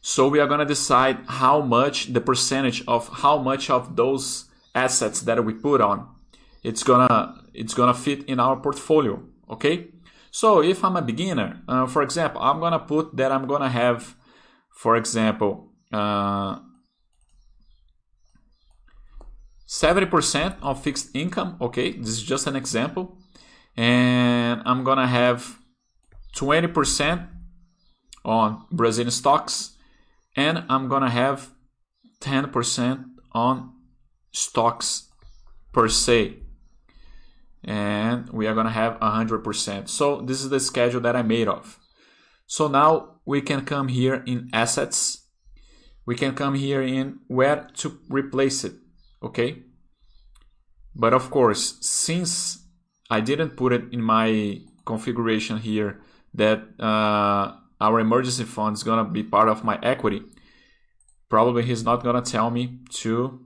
So 0.00 0.28
we 0.28 0.38
are 0.40 0.46
going 0.46 0.60
to 0.60 0.66
decide 0.66 1.18
how 1.26 1.60
much 1.60 2.12
the 2.12 2.20
percentage 2.20 2.82
of 2.86 3.08
how 3.08 3.38
much 3.38 3.70
of 3.70 3.96
those 3.96 4.46
assets 4.74 5.20
that 5.22 5.44
we 5.44 5.54
put 5.54 5.80
on 5.80 6.14
it's 6.64 6.82
gonna 6.82 7.44
it's 7.52 7.74
gonna 7.74 7.94
fit 7.94 8.24
in 8.24 8.40
our 8.40 8.56
portfolio. 8.56 9.22
Okay. 9.48 9.90
So 10.30 10.62
if 10.62 10.82
I'm 10.82 10.96
a 10.96 11.02
beginner, 11.02 11.62
uh, 11.68 11.86
for 11.86 12.02
example, 12.02 12.40
I'm 12.40 12.58
gonna 12.58 12.80
put 12.80 13.16
that 13.16 13.30
I'm 13.30 13.46
gonna 13.46 13.68
have, 13.68 14.16
for 14.70 14.96
example, 14.96 15.70
uh, 15.92 16.58
70% 19.68 20.56
of 20.60 20.82
fixed 20.82 21.14
income. 21.14 21.56
Okay, 21.60 21.92
this 21.92 22.08
is 22.08 22.22
just 22.22 22.48
an 22.48 22.56
example, 22.56 23.16
and 23.76 24.62
I'm 24.64 24.82
gonna 24.82 25.06
have 25.06 25.58
20% 26.36 27.28
on 28.24 28.64
Brazilian 28.70 29.10
stocks, 29.10 29.76
and 30.36 30.64
I'm 30.68 30.88
gonna 30.88 31.10
have 31.10 31.50
10% 32.20 33.04
on 33.32 33.72
stocks 34.32 35.08
per 35.72 35.88
se. 35.88 36.38
And 37.62 38.28
we 38.30 38.46
are 38.46 38.54
gonna 38.54 38.70
have 38.70 38.98
100%. 39.00 39.88
So 39.88 40.20
this 40.20 40.42
is 40.42 40.50
the 40.50 40.60
schedule 40.60 41.00
that 41.02 41.16
I 41.16 41.22
made 41.22 41.48
of. 41.48 41.78
So 42.46 42.68
now 42.68 43.20
we 43.24 43.40
can 43.40 43.64
come 43.64 43.88
here 43.88 44.22
in 44.26 44.50
assets. 44.52 45.28
We 46.06 46.14
can 46.14 46.34
come 46.34 46.54
here 46.54 46.82
in 46.82 47.20
where 47.28 47.68
to 47.74 47.98
replace 48.08 48.64
it, 48.64 48.74
okay? 49.22 49.62
But 50.94 51.14
of 51.14 51.30
course, 51.30 51.78
since 51.80 52.66
I 53.10 53.20
didn't 53.20 53.56
put 53.56 53.72
it 53.72 53.92
in 53.92 54.02
my 54.02 54.60
configuration 54.84 55.58
here 55.58 56.00
that 56.34 56.62
uh, 56.80 57.54
our 57.80 58.00
emergency 58.00 58.44
fund 58.44 58.76
is 58.76 58.82
gonna 58.82 59.04
be 59.04 59.22
part 59.22 59.48
of 59.48 59.64
my 59.64 59.78
equity, 59.82 60.22
probably 61.28 61.62
he's 61.62 61.84
not 61.84 62.02
gonna 62.02 62.22
tell 62.22 62.50
me 62.50 62.78
to 62.90 63.40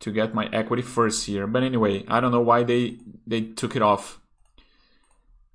to 0.00 0.10
get 0.10 0.34
my 0.34 0.46
equity 0.52 0.82
first 0.82 1.26
here. 1.26 1.46
But 1.46 1.62
anyway, 1.62 2.04
I 2.08 2.20
don't 2.20 2.32
know 2.32 2.40
why 2.40 2.62
they 2.62 2.98
they 3.26 3.42
took 3.42 3.76
it 3.76 3.82
off. 3.82 4.20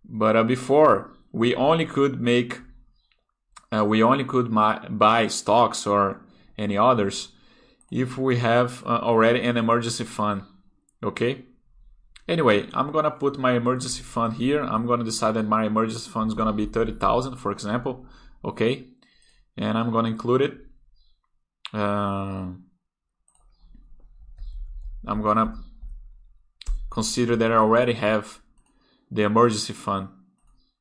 But 0.04 0.36
uh, 0.36 0.44
before 0.44 1.14
we 1.32 1.56
only 1.56 1.86
could 1.86 2.22
make 2.22 2.62
uh, 3.72 3.84
we 3.84 4.02
only 4.04 4.24
could 4.24 4.54
buy 4.54 5.28
stocks 5.28 5.86
or 5.88 6.22
any 6.58 6.78
others 6.78 7.30
if 7.92 8.18
we 8.18 8.38
have 8.38 8.84
uh, 8.86 9.00
already 9.02 9.42
an 9.42 9.58
emergency 9.58 10.04
fund. 10.04 10.44
Okay. 11.04 11.46
Anyway, 12.28 12.68
I'm 12.74 12.92
gonna 12.92 13.12
put 13.12 13.38
my 13.38 13.54
emergency 13.54 14.02
fund 14.02 14.34
here. 14.34 14.64
I'm 14.64 14.88
gonna 14.88 15.04
decide 15.04 15.36
that 15.36 15.44
my 15.44 15.66
emergency 15.66 16.10
fund 16.10 16.30
is 16.30 16.34
gonna 16.34 16.54
be 16.54 16.66
30,000, 16.66 17.36
for 17.38 17.52
example. 17.52 18.06
Okay. 18.44 18.88
And 19.58 19.78
I'm 19.78 19.92
gonna 19.92 20.10
include 20.10 20.42
it. 20.42 20.54
Uh, 21.72 22.54
I'm 25.08 25.22
gonna 25.22 25.56
consider 26.90 27.36
that 27.36 27.52
I 27.52 27.56
already 27.56 27.94
have 27.94 28.40
the 29.12 29.22
emergency 29.22 29.74
fund. 29.74 30.10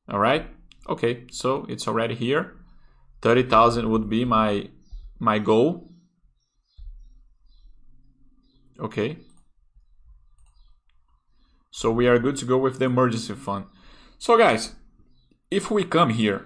All 0.09 0.19
right. 0.19 0.47
Okay. 0.89 1.25
So 1.29 1.65
it's 1.69 1.87
already 1.87 2.15
here. 2.15 2.55
30,000 3.21 3.89
would 3.89 4.09
be 4.09 4.25
my, 4.25 4.69
my 5.19 5.37
goal. 5.37 5.91
Okay. 8.79 9.17
So 11.75 11.91
we 11.91 12.07
are 12.07 12.17
good 12.17 12.37
to 12.37 12.45
go 12.45 12.57
with 12.57 12.79
the 12.79 12.85
emergency 12.85 13.33
fund. 13.33 13.65
So 14.17 14.37
guys, 14.37 14.75
if 15.51 15.69
we 15.69 15.83
come 15.83 16.09
here, 16.11 16.45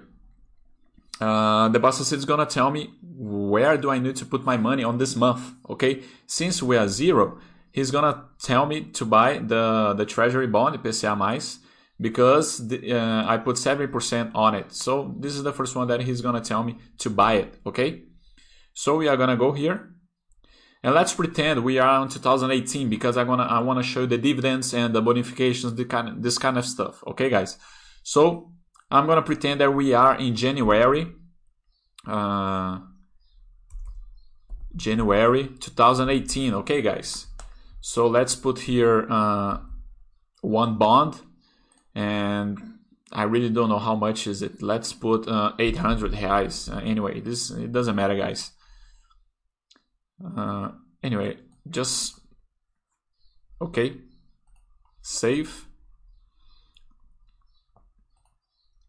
uh, 1.21 1.69
the 1.69 1.79
boss 1.79 2.12
is 2.12 2.25
gonna 2.25 2.48
tell 2.48 2.71
me 2.71 2.95
where 3.03 3.77
do 3.77 3.91
I 3.91 4.00
need 4.00 4.15
to 4.15 4.25
put 4.25 4.43
my 4.43 4.57
money 4.57 4.83
on 4.83 4.98
this 4.98 5.15
month. 5.15 5.53
Okay, 5.69 6.01
since 6.25 6.63
we 6.63 6.75
are 6.77 6.88
zero, 6.88 7.38
he's 7.71 7.91
gonna 7.91 8.25
tell 8.41 8.65
me 8.65 8.86
to 8.98 9.05
buy 9.05 9.38
the 9.38 9.93
the 9.95 10.03
treasury 10.03 10.48
bond 10.48 10.83
mais 10.83 11.59
because 12.01 12.67
the, 12.67 12.91
uh, 12.98 13.24
I 13.31 13.38
put 13.38 13.57
70% 13.57 14.31
on 14.33 14.55
it. 14.55 14.74
So 14.74 15.15
this 15.19 15.36
is 15.36 15.43
the 15.43 15.53
first 15.53 15.75
one 15.75 15.88
that 15.89 16.01
he's 16.01 16.21
gonna 16.21 16.41
tell 16.41 16.63
me 16.63 16.77
to 16.98 17.09
buy 17.12 17.33
it. 17.33 17.53
Okay, 17.67 18.05
so 18.74 18.98
we 18.98 19.07
are 19.07 19.15
gonna 19.15 19.38
go 19.38 19.51
here 19.51 19.93
and 20.83 20.95
let's 20.95 21.13
pretend 21.13 21.63
we 21.63 21.77
are 21.77 22.01
in 22.03 22.09
2018 22.09 22.89
because 22.89 23.17
I 23.17 23.24
wanna 23.24 23.43
I 23.43 23.59
wanna 23.59 23.83
show 23.83 24.05
the 24.05 24.17
dividends 24.17 24.74
and 24.74 24.95
the 24.95 25.01
bonifications, 25.01 25.75
the 25.75 25.86
kind 25.86 26.24
this 26.24 26.38
kind 26.38 26.57
of 26.57 26.65
stuff. 26.65 27.03
Okay, 27.07 27.29
guys. 27.29 27.57
So 28.03 28.51
I'm 28.89 29.05
gonna 29.05 29.21
pretend 29.21 29.59
that 29.62 29.71
we 29.71 29.93
are 29.93 30.17
in 30.17 30.36
January. 30.36 31.07
Uh, 32.07 32.79
January 34.75 35.50
2018. 35.59 36.53
Okay, 36.53 36.81
guys. 36.81 37.27
So 37.81 38.07
let's 38.07 38.36
put 38.36 38.59
here 38.59 39.05
uh, 39.09 39.59
one 40.41 40.77
bond, 40.77 41.21
and 41.93 42.57
I 43.12 43.24
really 43.24 43.50
don't 43.50 43.69
know 43.69 43.79
how 43.79 43.95
much 43.95 44.27
is 44.27 44.41
it. 44.41 44.62
Let's 44.62 44.93
put 44.93 45.27
uh, 45.27 45.53
800 45.59 46.13
reais. 46.13 46.74
Uh, 46.74 46.79
anyway, 46.79 47.19
this 47.19 47.51
it 47.51 47.71
doesn't 47.71 47.95
matter, 47.95 48.15
guys. 48.15 48.51
Uh, 50.23 50.71
anyway, 51.03 51.38
just 51.69 52.19
okay. 53.61 53.97
Save. 55.01 55.65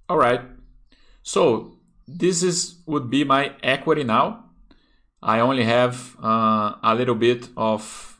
All 0.08 0.18
right. 0.18 0.40
So 1.22 1.78
this 2.06 2.42
is 2.42 2.78
would 2.86 3.10
be 3.10 3.24
my 3.24 3.54
equity 3.62 4.04
now. 4.04 4.44
I 5.22 5.40
only 5.40 5.64
have 5.64 6.16
uh, 6.22 6.74
a 6.82 6.94
little 6.94 7.14
bit 7.14 7.48
of 7.56 8.10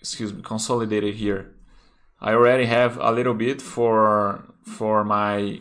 excuse 0.00 0.32
me 0.32 0.42
consolidated 0.42 1.14
here 1.14 1.54
I 2.20 2.32
already 2.32 2.66
have 2.66 2.98
a 2.98 3.12
little 3.12 3.34
bit 3.34 3.62
for 3.62 4.44
for 4.62 5.04
my 5.04 5.60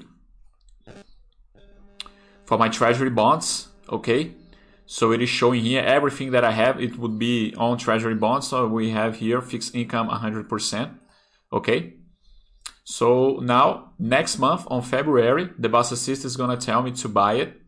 for 2.46 2.58
my 2.58 2.70
treasury 2.70 3.10
bonds 3.10 3.68
okay 3.90 4.32
so 4.92 5.12
it 5.12 5.22
is 5.22 5.30
showing 5.30 5.62
here 5.62 5.84
everything 5.84 6.32
that 6.32 6.44
I 6.44 6.50
have 6.50 6.82
it 6.82 6.98
would 6.98 7.20
be 7.20 7.54
on 7.56 7.78
treasury 7.78 8.16
bonds. 8.16 8.48
So 8.48 8.68
we 8.68 8.90
have 8.90 9.18
here 9.18 9.40
fixed 9.40 9.76
income 9.76 10.10
100% 10.10 10.98
okay. 11.54 11.94
So 12.86 13.38
now 13.40 13.94
next 14.00 14.40
month 14.40 14.66
on 14.66 14.82
February 14.82 15.52
the 15.60 15.70
boss 15.70 15.92
assist 15.92 16.26
is 16.26 16.36
gonna 16.36 16.58
tell 16.58 16.82
me 16.82 16.90
to 16.94 17.08
buy 17.08 17.34
it 17.34 17.62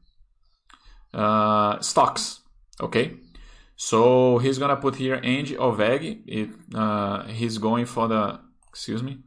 uh, 1.14 1.80
stocks. 1.80 2.40
Okay. 2.82 3.18
So 3.76 4.40
he's 4.40 4.58
gonna 4.58 4.78
put 4.78 4.96
here 4.96 5.22
Engie 5.22 5.60
or 5.60 5.76
WEG 5.76 6.24
it 6.26 6.50
uh, 6.74 7.28
he's 7.28 7.60
going 7.60 7.86
for 7.86 8.08
the 8.08 8.40
excuse 8.68 9.04
me. 9.04 9.20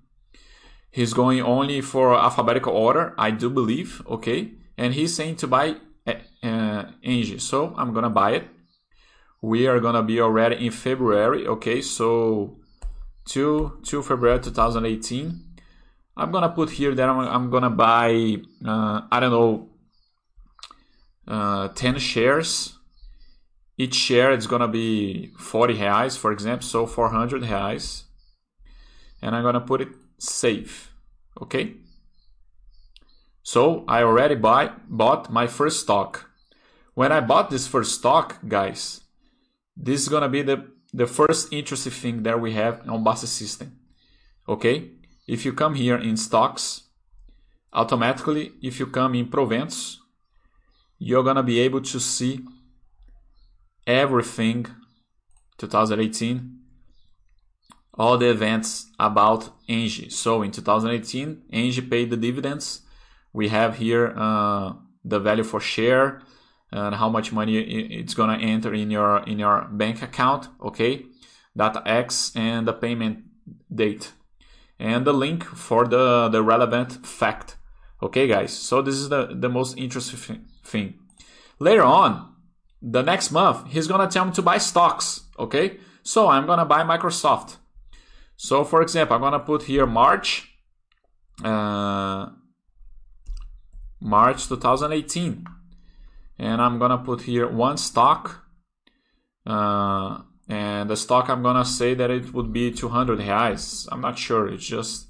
He's 0.90 1.12
going 1.12 1.40
only 1.42 1.80
for 1.80 2.16
alphabetical 2.16 2.72
order, 2.72 3.14
I 3.16 3.30
do 3.30 3.50
believe, 3.50 4.02
okay? 4.08 4.54
And 4.76 4.94
he's 4.94 5.14
saying 5.14 5.36
to 5.36 5.46
buy 5.46 5.76
uh, 6.06 6.84
Engie, 7.04 7.40
so 7.40 7.74
I'm 7.76 7.92
gonna 7.92 8.10
buy 8.10 8.32
it. 8.32 8.48
We 9.40 9.66
are 9.66 9.80
gonna 9.80 10.02
be 10.02 10.20
already 10.20 10.66
in 10.66 10.72
February, 10.72 11.46
okay? 11.46 11.80
So 11.80 12.58
2, 13.26 13.80
2 13.82 14.02
February 14.02 14.40
2018. 14.40 15.40
I'm 16.16 16.30
gonna 16.30 16.50
put 16.50 16.70
here 16.70 16.94
that 16.94 17.08
I'm, 17.08 17.18
I'm 17.18 17.50
gonna 17.50 17.70
buy, 17.70 18.36
uh, 18.64 19.02
I 19.10 19.20
don't 19.20 19.30
know, 19.30 19.68
uh, 21.26 21.68
10 21.68 21.98
shares. 21.98 22.78
Each 23.76 23.94
share 23.94 24.32
is 24.32 24.46
gonna 24.46 24.68
be 24.68 25.32
40 25.38 25.74
reais, 25.74 26.16
for 26.16 26.30
example, 26.32 26.66
so 26.66 26.86
400 26.86 27.42
reais 27.42 28.04
and 29.24 29.34
I'm 29.34 29.42
gonna 29.42 29.60
put 29.60 29.80
it 29.80 29.88
save 30.18 30.92
okay 31.40 31.74
so 33.44 33.84
I 33.86 34.02
already 34.02 34.34
buy 34.34 34.72
bought 34.88 35.30
my 35.30 35.46
first 35.46 35.78
stock 35.80 36.28
when 36.94 37.12
I 37.12 37.20
bought 37.20 37.50
this 37.50 37.68
first 37.68 37.94
stock 37.94 38.38
guys 38.48 39.02
this 39.76 40.00
is 40.00 40.08
gonna 40.08 40.28
be 40.28 40.42
the 40.42 40.58
the 40.92 41.06
first 41.06 41.52
interesting 41.52 41.92
thing 41.92 42.22
that 42.24 42.40
we 42.40 42.52
have 42.54 42.82
on 42.88 43.04
Basta 43.04 43.28
system 43.28 43.78
okay 44.48 44.90
if 45.28 45.44
you 45.44 45.52
come 45.52 45.74
here 45.76 45.98
in 45.98 46.16
stocks 46.16 46.88
automatically 47.72 48.52
if 48.62 48.80
you 48.80 48.86
come 48.86 49.14
in 49.14 49.26
proventos 49.28 49.98
you're 50.98 51.24
gonna 51.24 51.42
be 51.42 51.60
able 51.60 51.82
to 51.82 52.00
see 52.00 52.40
everything 53.86 54.66
2018 55.58 56.64
all 57.96 58.18
the 58.18 58.28
events 58.28 58.90
about 58.98 59.50
Engie. 59.68 60.10
So 60.10 60.42
in 60.42 60.50
2018, 60.50 61.42
Engie 61.52 61.90
paid 61.90 62.10
the 62.10 62.16
dividends. 62.16 62.82
We 63.34 63.48
have 63.48 63.76
here 63.76 64.14
uh, 64.16 64.72
the 65.04 65.20
value 65.20 65.44
for 65.44 65.60
share 65.60 66.22
and 66.72 66.94
how 66.94 67.08
much 67.08 67.32
money 67.32 67.58
it's 67.58 68.14
gonna 68.14 68.38
enter 68.38 68.72
in 68.72 68.90
your 68.90 69.18
in 69.24 69.38
your 69.38 69.68
bank 69.70 70.02
account. 70.02 70.48
Okay, 70.62 71.04
data 71.56 71.82
X 71.84 72.32
and 72.34 72.66
the 72.66 72.72
payment 72.72 73.24
date 73.72 74.12
and 74.78 75.04
the 75.04 75.12
link 75.12 75.44
for 75.44 75.86
the 75.86 76.28
the 76.28 76.42
relevant 76.42 77.06
fact. 77.06 77.56
Okay, 78.02 78.26
guys. 78.26 78.52
So 78.52 78.82
this 78.82 78.94
is 78.94 79.08
the 79.08 79.34
the 79.34 79.48
most 79.48 79.78
interesting 79.78 80.46
thing. 80.64 80.94
Later 81.58 81.84
on, 81.84 82.34
the 82.82 83.02
next 83.02 83.30
month, 83.30 83.68
he's 83.72 83.86
gonna 83.86 84.08
tell 84.08 84.24
me 84.24 84.32
to 84.32 84.42
buy 84.42 84.58
stocks. 84.58 85.22
Okay, 85.38 85.78
so 86.02 86.28
I'm 86.28 86.46
gonna 86.46 86.64
buy 86.64 86.82
Microsoft. 86.82 87.56
So 88.36 88.64
for 88.64 88.82
example, 88.82 89.16
I'm 89.16 89.22
gonna 89.22 89.40
put 89.40 89.62
here 89.62 89.86
March, 89.86 90.54
uh, 91.44 92.30
March 94.04 94.48
2018, 94.48 95.46
and 96.38 96.60
I'm 96.60 96.78
gonna 96.78 96.98
put 96.98 97.22
here 97.22 97.48
one 97.48 97.78
stock, 97.78 98.44
uh, 99.46 100.18
and 100.46 100.90
the 100.90 100.96
stock 100.96 101.30
I'm 101.30 101.42
gonna 101.42 101.64
say 101.64 101.94
that 101.94 102.10
it 102.10 102.34
would 102.34 102.52
be 102.52 102.70
200 102.70 103.18
reais. 103.18 103.88
I'm 103.90 104.02
not 104.02 104.18
sure. 104.18 104.46
It's 104.46 104.66
just 104.66 105.06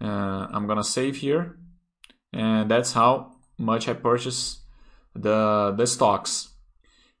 uh, 0.00 0.48
I'm 0.50 0.66
gonna 0.66 0.82
save 0.82 1.18
here, 1.18 1.58
and 2.32 2.68
that's 2.68 2.92
how 2.92 3.36
much 3.56 3.88
I 3.88 3.94
purchase 3.94 4.62
the 5.14 5.72
the 5.76 5.86
stocks. 5.86 6.48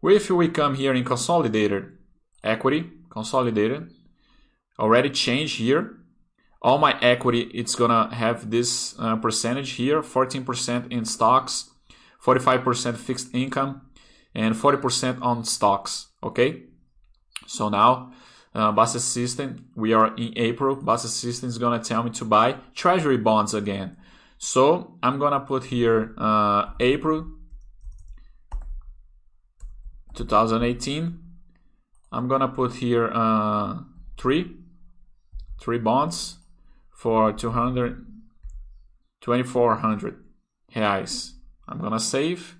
If 0.02 0.30
we 0.30 0.48
come 0.48 0.74
here 0.74 0.94
in 0.94 1.04
consolidated 1.04 1.96
equity, 2.42 2.90
consolidated, 3.08 3.92
already 4.80 5.10
changed 5.10 5.58
here. 5.58 5.97
All 6.60 6.78
my 6.78 6.98
equity, 7.00 7.42
it's 7.54 7.74
gonna 7.74 8.12
have 8.14 8.50
this 8.50 8.98
uh, 8.98 9.16
percentage 9.16 9.72
here, 9.72 10.02
14% 10.02 10.90
in 10.90 11.04
stocks, 11.04 11.70
45% 12.22 12.96
fixed 12.96 13.34
income, 13.34 13.82
and 14.34 14.54
40% 14.54 15.22
on 15.22 15.44
stocks, 15.44 16.08
okay? 16.22 16.64
So 17.46 17.68
now, 17.68 18.12
uh, 18.54 18.86
System, 18.86 19.66
we 19.76 19.92
are 19.92 20.14
in 20.16 20.32
April, 20.36 20.76
Bastter 20.76 21.06
System 21.06 21.48
is 21.48 21.58
gonna 21.58 21.82
tell 21.82 22.02
me 22.02 22.10
to 22.10 22.24
buy 22.24 22.56
treasury 22.74 23.18
bonds 23.18 23.54
again. 23.54 23.96
So 24.38 24.98
I'm 25.02 25.18
gonna 25.18 25.40
put 25.40 25.64
here 25.64 26.14
uh, 26.18 26.70
April 26.80 27.26
2018. 30.14 31.18
I'm 32.10 32.26
gonna 32.26 32.48
put 32.48 32.74
here 32.74 33.10
uh, 33.12 33.80
3 34.16 34.56
three 35.60 35.78
bonds 35.78 36.37
for 36.98 37.32
200 37.32 38.04
2400 39.20 40.16
reais. 40.74 41.34
I'm 41.68 41.78
gonna 41.78 42.00
save. 42.00 42.56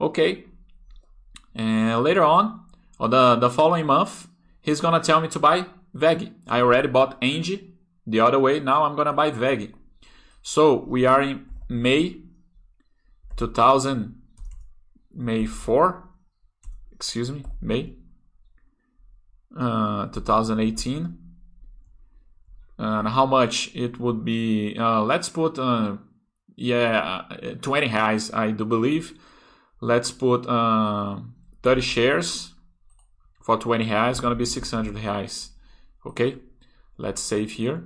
Okay. 0.00 0.44
And 1.54 2.02
later 2.02 2.22
on 2.22 2.64
or 2.98 3.08
the 3.08 3.36
the 3.36 3.50
following 3.50 3.84
month 3.84 4.28
he's 4.62 4.80
gonna 4.80 5.00
tell 5.00 5.20
me 5.20 5.28
to 5.28 5.38
buy 5.38 5.66
WEG. 5.92 6.32
I 6.48 6.62
already 6.62 6.88
bought 6.88 7.20
Engie 7.20 7.72
the 8.06 8.20
other 8.20 8.38
way. 8.38 8.60
Now 8.60 8.84
i'm 8.84 8.96
gonna 8.96 9.12
buy 9.12 9.28
WEG. 9.28 9.74
So 10.40 10.76
we 10.76 11.04
are 11.04 11.20
in 11.20 11.44
may 11.68 12.16
2000 13.36 14.14
may 15.12 15.44
4 15.44 16.08
excuse 16.92 17.30
me 17.30 17.44
may 17.60 17.94
uh, 19.58 20.06
2018 20.06 21.29
and 22.80 23.08
how 23.08 23.26
much 23.26 23.74
it 23.74 24.00
would 24.00 24.24
be. 24.24 24.76
Uh, 24.78 25.02
let's 25.02 25.28
put, 25.28 25.58
uh, 25.58 25.96
yeah, 26.56 27.22
20 27.60 27.88
reais, 27.88 28.34
I 28.34 28.50
do 28.52 28.64
believe. 28.64 29.18
Let's 29.80 30.10
put 30.10 30.46
uh, 30.46 31.20
30 31.62 31.80
shares 31.80 32.54
for 33.42 33.58
20 33.58 33.84
reais, 33.84 34.20
gonna 34.20 34.34
be 34.34 34.46
600 34.46 34.94
reais. 34.94 35.50
Okay, 36.06 36.38
let's 36.96 37.20
save 37.20 37.52
here. 37.52 37.84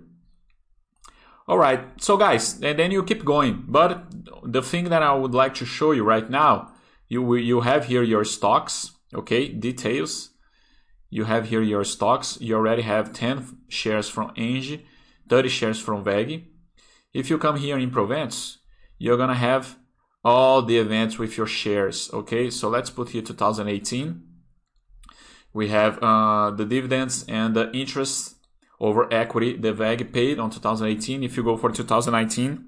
All 1.46 1.58
right, 1.58 1.80
so 2.00 2.16
guys, 2.16 2.60
and 2.62 2.78
then 2.78 2.90
you 2.90 3.02
keep 3.02 3.24
going. 3.24 3.64
But 3.66 4.06
the 4.44 4.62
thing 4.62 4.84
that 4.84 5.02
I 5.02 5.12
would 5.14 5.34
like 5.34 5.54
to 5.54 5.66
show 5.66 5.92
you 5.92 6.04
right 6.04 6.28
now, 6.30 6.72
you 7.08 7.34
you 7.34 7.60
have 7.60 7.86
here 7.86 8.02
your 8.02 8.24
stocks, 8.24 8.92
okay, 9.12 9.48
details 9.48 10.30
you 11.10 11.24
have 11.24 11.48
here 11.48 11.62
your 11.62 11.84
stocks. 11.84 12.38
You 12.40 12.56
already 12.56 12.82
have 12.82 13.12
10 13.12 13.58
shares 13.68 14.08
from 14.08 14.30
Engie, 14.34 14.82
30 15.28 15.48
shares 15.48 15.80
from 15.80 16.04
WEG. 16.04 16.44
If 17.12 17.30
you 17.30 17.38
come 17.38 17.56
here 17.56 17.78
in 17.78 17.90
Proventos, 17.90 18.56
you're 18.98 19.16
to 19.28 19.34
have 19.34 19.76
all 20.24 20.62
the 20.62 20.78
events 20.78 21.18
with 21.18 21.36
your 21.36 21.46
shares. 21.46 22.10
Okay, 22.12 22.50
so 22.50 22.68
let's 22.68 22.90
put 22.90 23.10
here 23.10 23.22
2018. 23.22 24.22
We 25.52 25.68
have 25.68 26.02
uh, 26.02 26.50
the 26.50 26.64
dividends 26.64 27.24
and 27.28 27.54
the 27.54 27.70
interest 27.72 28.34
over 28.80 29.12
equity 29.12 29.56
the 29.56 29.72
WEG 29.72 30.12
paid 30.12 30.38
on 30.38 30.50
2018. 30.50 31.22
If 31.22 31.36
you 31.36 31.44
go 31.44 31.56
for 31.56 31.70
2019, 31.70 32.64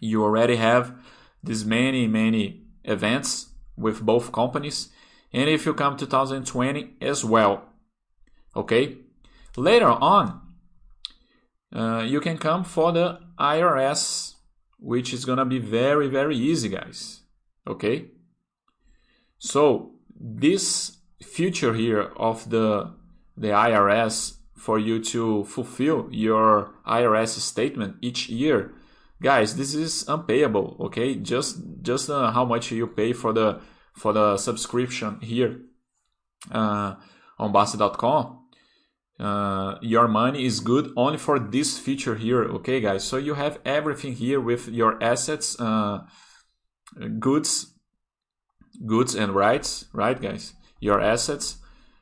you 0.00 0.22
already 0.22 0.56
have 0.56 0.94
this 1.42 1.64
many, 1.64 2.06
many 2.06 2.62
events 2.84 3.50
with 3.76 4.00
both 4.00 4.32
companies 4.32 4.88
and 5.32 5.48
if 5.48 5.66
you 5.66 5.74
come 5.74 5.96
2020 5.96 6.96
as 7.00 7.24
well. 7.24 7.64
Okay. 8.56 8.98
Later 9.56 9.88
on, 9.90 10.40
uh, 11.74 12.04
you 12.06 12.20
can 12.20 12.38
come 12.38 12.64
for 12.64 12.92
the 12.92 13.20
IRS, 13.38 14.34
which 14.78 15.12
is 15.12 15.24
gonna 15.24 15.44
be 15.44 15.58
very 15.58 16.08
very 16.08 16.36
easy, 16.36 16.68
guys. 16.68 17.20
Okay. 17.66 18.10
So 19.38 19.92
this 20.18 20.98
feature 21.22 21.74
here 21.74 22.12
of 22.16 22.48
the 22.50 22.94
the 23.36 23.48
IRS 23.48 24.38
for 24.56 24.78
you 24.78 25.02
to 25.02 25.44
fulfill 25.44 26.08
your 26.10 26.74
IRS 26.86 27.38
statement 27.40 27.96
each 28.00 28.28
year, 28.28 28.72
guys, 29.22 29.56
this 29.56 29.74
is 29.74 30.04
unpayable. 30.08 30.76
Okay, 30.80 31.14
just 31.14 31.60
just 31.82 32.10
uh, 32.10 32.32
how 32.32 32.44
much 32.44 32.72
you 32.72 32.86
pay 32.86 33.12
for 33.12 33.32
the 33.32 33.60
for 33.98 34.12
the 34.12 34.36
subscription 34.36 35.20
here 35.20 35.60
uh, 36.50 36.94
on 37.38 37.52
Bastter.com. 37.52 38.44
Uh, 39.18 39.76
your 39.82 40.06
money 40.06 40.44
is 40.44 40.60
good 40.60 40.92
only 40.96 41.18
for 41.18 41.40
this 41.40 41.76
feature 41.76 42.14
here 42.14 42.44
okay 42.44 42.80
guys? 42.80 43.02
So 43.02 43.16
you 43.16 43.34
have 43.34 43.58
everything 43.64 44.14
here 44.14 44.40
with 44.40 44.68
your 44.68 45.02
assets 45.02 45.58
uh, 45.58 46.04
goods 47.18 47.74
goods 48.86 49.16
and 49.16 49.34
rights 49.34 49.86
right 49.92 50.20
guys? 50.20 50.52
Your 50.78 51.00
assets. 51.00 51.56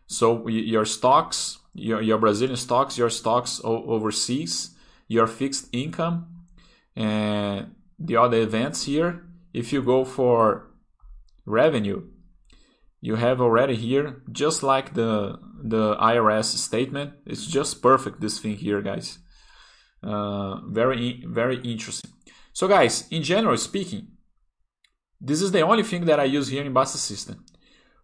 So 0.07 0.47
your 0.47 0.85
stocks 0.85 1.59
your, 1.73 2.03
your 2.03 2.19
brazilian 2.19 2.57
stocks 2.57 2.99
your 2.99 3.11
stocks 3.11 3.63
overseas 3.65 4.77
your 5.09 5.27
fixed 5.27 5.69
income 5.73 6.27
and 6.95 7.75
the 7.99 8.17
other 8.17 8.41
events 8.41 8.85
here. 8.85 9.25
If 9.55 9.73
you 9.73 9.81
go 9.81 10.05
for 10.05 10.69
revenue. 11.47 12.03
You 13.01 13.15
have 13.15 13.41
already 13.41 13.77
here 13.77 14.23
just 14.31 14.63
like 14.63 14.95
the 14.95 15.39
the 15.63 15.97
IRS 15.97 16.45
statement 16.57 17.15
it's 17.25 17.47
just 17.47 17.83
perfect 17.83 18.21
this 18.21 18.39
thing 18.39 18.57
here 18.57 18.83
guys. 18.83 19.19
Uh, 20.03 20.61
very 20.67 21.25
very 21.27 21.59
interesting. 21.59 22.11
So 22.53 22.69
guys 22.69 23.07
in 23.11 23.23
general 23.23 23.57
speaking 23.57 24.09
this 25.21 25.41
is 25.41 25.53
the 25.53 25.63
only 25.63 25.83
thing 25.83 26.05
that 26.05 26.21
I 26.21 26.25
use 26.25 26.49
here 26.49 26.65
in 26.65 26.75
Bastter 26.75 26.99
System. 26.99 27.45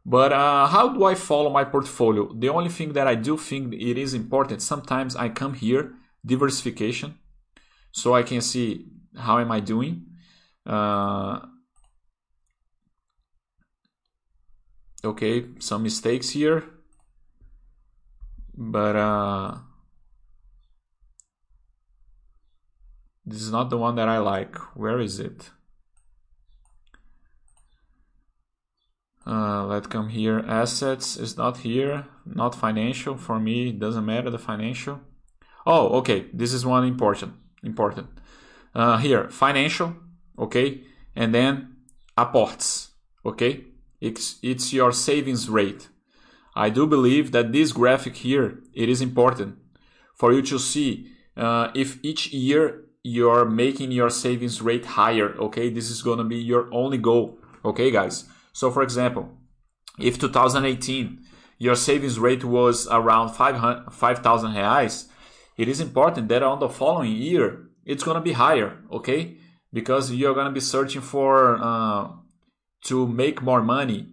But 0.05 0.33
uh, 0.33 0.66
how 0.66 0.88
do 0.88 1.05
I 1.05 1.14
follow 1.14 1.50
my 1.50 1.64
portfolio? 1.64 2.33
The 2.35 2.48
only 2.48 2.70
thing 2.70 2.94
that 2.94 3.07
I 3.07 3.14
do 3.14 3.37
think 3.37 3.74
it 3.74 3.98
is 3.98 4.14
important 4.14 4.62
sometimes 4.62 5.14
I 5.14 5.28
come 5.28 5.55
here 5.55 5.94
diversification 6.24 7.18
so 7.92 8.14
I 8.14 8.22
can 8.22 8.40
see 8.40 8.87
how 9.16 9.38
am 9.38 9.52
I 9.52 9.61
doing. 9.61 10.07
Uh, 10.66 11.40
okay, 15.04 15.46
some 15.58 15.82
mistakes 15.82 16.30
here, 16.30 16.64
but 18.54 18.96
uh, 18.96 19.56
this 23.24 23.40
is 23.42 23.50
not 23.50 23.70
the 23.70 23.78
one 23.78 23.96
that 23.96 24.08
I 24.08 24.18
like. 24.18 24.56
Where 24.76 25.00
is 25.00 25.18
it? 25.20 25.50
Uh, 29.24 29.66
let's 29.66 29.86
come 29.86 30.08
here. 30.08 30.40
Assets 30.40 31.16
is 31.16 31.36
not 31.36 31.58
here. 31.58 32.06
Not 32.26 32.56
financial 32.56 33.16
for 33.16 33.38
me. 33.38 33.68
It 33.68 33.78
doesn't 33.78 34.04
matter 34.04 34.30
the 34.30 34.38
financial. 34.38 35.00
Oh, 35.64 35.90
okay. 35.98 36.26
This 36.32 36.52
is 36.52 36.66
one 36.66 36.84
important. 36.84 37.34
Important. 37.62 38.08
Uh, 38.74 38.96
here, 38.96 39.28
financial, 39.28 39.94
okay, 40.38 40.82
and 41.14 41.34
then 41.34 41.76
aportes, 42.16 42.88
okay. 43.24 43.64
It's 44.02 44.40
it's 44.42 44.72
your 44.72 44.90
savings 44.90 45.48
rate. 45.48 45.88
I 46.56 46.70
do 46.70 46.86
believe 46.88 47.30
that 47.30 47.52
this 47.52 47.70
graphic 47.70 48.16
here 48.16 48.58
it 48.74 48.88
is 48.88 49.00
important 49.00 49.58
for 50.16 50.32
you 50.32 50.42
to 50.42 50.58
see 50.58 51.06
uh, 51.36 51.68
if 51.74 51.98
each 52.02 52.32
year 52.32 52.84
you're 53.04 53.44
making 53.44 53.92
your 53.92 54.10
savings 54.10 54.60
rate 54.60 54.86
higher. 55.00 55.30
Okay, 55.46 55.70
this 55.70 55.88
is 55.88 56.02
gonna 56.02 56.24
be 56.24 56.36
your 56.36 56.68
only 56.72 56.98
goal. 56.98 57.38
Okay, 57.64 57.92
guys. 57.92 58.24
So, 58.52 58.72
for 58.72 58.82
example, 58.82 59.30
if 60.00 60.18
2018 60.18 61.20
your 61.58 61.76
savings 61.76 62.18
rate 62.18 62.44
was 62.44 62.88
around 62.90 63.28
5,000 63.34 63.92
5, 63.92 64.22
reais, 64.22 65.06
it 65.56 65.68
is 65.68 65.80
important 65.80 66.28
that 66.28 66.42
on 66.42 66.58
the 66.58 66.68
following 66.68 67.12
year 67.12 67.68
it's 67.84 68.02
to 68.16 68.20
be 68.20 68.32
higher, 68.32 68.78
okay? 68.90 69.36
Because 69.72 70.10
you're 70.10 70.34
to 70.46 70.52
be 70.52 70.60
searching 70.74 71.02
for 71.02 71.58
uh, 71.62 72.08
to 72.82 73.06
make 73.06 73.42
more 73.42 73.62
money 73.62 74.08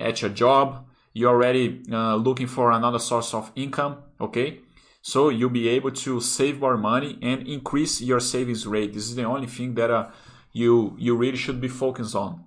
at 0.00 0.22
your 0.22 0.30
job. 0.30 0.86
You're 1.12 1.30
already 1.30 1.82
uh, 1.90 2.16
looking 2.16 2.46
for 2.46 2.70
another 2.72 2.98
source 2.98 3.32
of 3.34 3.50
income, 3.54 4.02
okay? 4.20 4.60
So 5.02 5.28
you'll 5.28 5.50
be 5.50 5.68
able 5.68 5.92
to 5.92 6.20
save 6.20 6.60
more 6.60 6.76
money 6.76 7.18
and 7.22 7.46
increase 7.46 8.00
your 8.00 8.20
savings 8.20 8.66
rate. 8.66 8.92
This 8.92 9.08
is 9.08 9.14
the 9.14 9.24
only 9.24 9.46
thing 9.46 9.74
that 9.74 9.90
uh, 9.90 10.08
you 10.52 10.94
you 10.98 11.16
really 11.16 11.36
should 11.36 11.60
be 11.60 11.68
focused 11.68 12.16
on, 12.16 12.44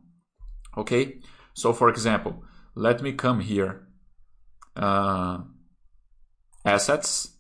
okay? 0.77 1.19
So 1.53 1.73
for 1.73 1.89
example, 1.89 2.43
let 2.75 3.01
me 3.01 3.13
come 3.13 3.39
here, 3.39 3.87
uh, 4.75 5.39
assets 6.65 7.39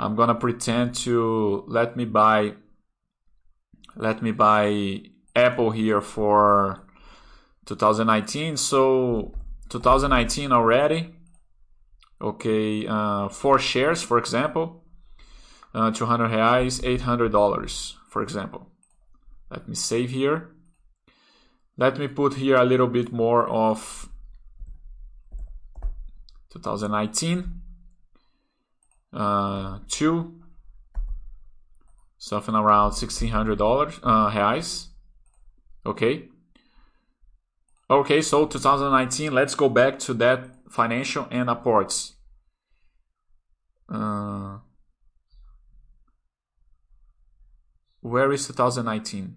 I'm 0.00 0.16
gonna 0.16 0.34
pretend 0.34 0.94
to 1.04 1.62
let 1.68 1.94
me 1.94 2.06
buy 2.06 2.54
let 3.96 4.22
me 4.22 4.32
buy 4.32 5.02
Apple 5.36 5.72
here 5.72 6.00
for 6.00 6.88
2019 7.70 8.56
so 8.56 9.32
2019 9.68 10.52
already 10.52 11.14
okay 12.20 12.86
uh, 12.86 13.28
four 13.28 13.58
shares 13.58 14.02
for 14.02 14.18
example 14.18 14.82
uh, 15.74 15.90
200 15.90 16.30
reais 16.30 16.84
800 16.84 17.32
dollars 17.32 17.96
for 18.08 18.22
example 18.22 18.66
let 19.50 19.68
me 19.68 19.74
save 19.74 20.10
here 20.10 20.50
let 21.76 21.98
me 21.98 22.08
put 22.08 22.34
here 22.34 22.56
a 22.56 22.64
little 22.64 22.88
bit 22.88 23.12
more 23.12 23.48
of 23.48 24.08
2019 26.50 27.60
uh, 29.12 29.78
two, 29.88 30.40
something 32.18 32.54
around 32.54 32.92
sixteen 32.92 33.30
hundred 33.30 33.58
dollars 33.58 33.98
uh, 34.02 34.30
reais. 34.30 34.86
Okay. 35.84 36.28
Okay, 37.90 38.22
so 38.22 38.46
2019. 38.46 39.34
Let's 39.34 39.56
go 39.56 39.68
back 39.68 39.98
to 40.00 40.14
that 40.14 40.48
financial 40.70 41.26
and 41.30 41.48
aportes. 41.48 42.12
Uh, 43.88 44.58
where 48.00 48.30
is 48.30 48.46
2019? 48.46 49.34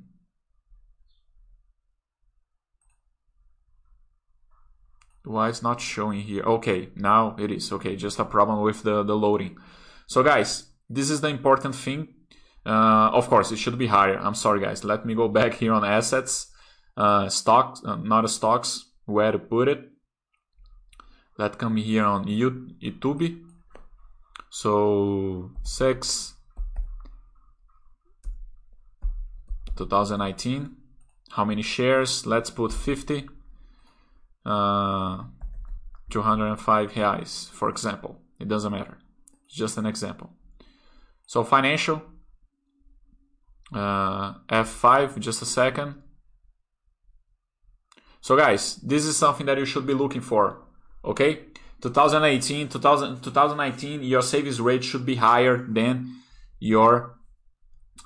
why 5.25 5.47
it's 5.47 5.63
not 5.63 5.79
showing 5.79 6.19
here 6.19 6.43
okay 6.43 6.89
now 6.97 7.33
it 7.39 7.49
is 7.49 7.71
okay 7.71 7.95
just 7.95 8.19
a 8.19 8.25
problem 8.25 8.61
with 8.61 8.83
the 8.83 9.03
the 9.03 9.15
loading 9.15 9.57
so 10.05 10.21
guys 10.21 10.65
this 10.89 11.09
is 11.09 11.21
the 11.21 11.29
important 11.29 11.73
thing 11.73 12.09
uh, 12.65 13.09
of 13.13 13.29
course 13.29 13.49
it 13.49 13.55
should 13.57 13.77
be 13.77 13.87
higher 13.87 14.19
i'm 14.19 14.35
sorry 14.35 14.59
guys 14.59 14.83
let 14.83 15.05
me 15.05 15.15
go 15.15 15.29
back 15.29 15.53
here 15.53 15.71
on 15.71 15.85
assets 15.85 16.51
uh, 16.97 17.27
stocks 17.29 17.81
uh, 17.85 17.95
not 17.95 18.29
stocks 18.29 18.85
where 19.05 19.31
to 19.31 19.39
put 19.39 19.67
it 19.67 19.89
let 21.37 21.57
come 21.57 21.77
here 21.77 22.05
on 22.05 22.25
youtube 22.25 23.43
so 24.49 25.51
6 25.63 26.33
2019 29.75 30.75
how 31.31 31.43
many 31.43 31.61
shares 31.61 32.25
let's 32.25 32.49
put 32.49 32.71
50 32.71 33.27
uh, 34.45 35.23
205 36.13 36.91
reais, 36.91 37.49
for 37.49 37.69
example. 37.69 38.19
It 38.39 38.47
doesn't 38.47 38.71
matter. 38.71 38.99
It's 39.47 39.55
just 39.55 39.77
an 39.79 39.87
example. 39.87 40.29
So 41.25 41.43
financial, 41.43 42.03
uh, 43.73 44.35
F5, 44.47 45.19
just 45.19 45.41
a 45.41 45.45
second. 45.45 46.02
So 48.23 48.37
guys, 48.37 48.77
this 48.77 49.03
is 49.03 49.17
something 49.17 49.45
that 49.47 49.57
you 49.57 49.65
should 49.65 49.85
be 49.85 49.93
looking 49.93 50.21
for, 50.21 50.63
okay? 51.03 51.39
2018, 51.81 52.69
2000, 52.69 53.21
2019, 53.21 54.01
your 54.01 54.21
savings 54.21 54.61
rate 54.61 54.81
should 54.85 55.05
be 55.05 55.15
higher 55.15 55.57
than 55.57 56.15
your 56.57 57.17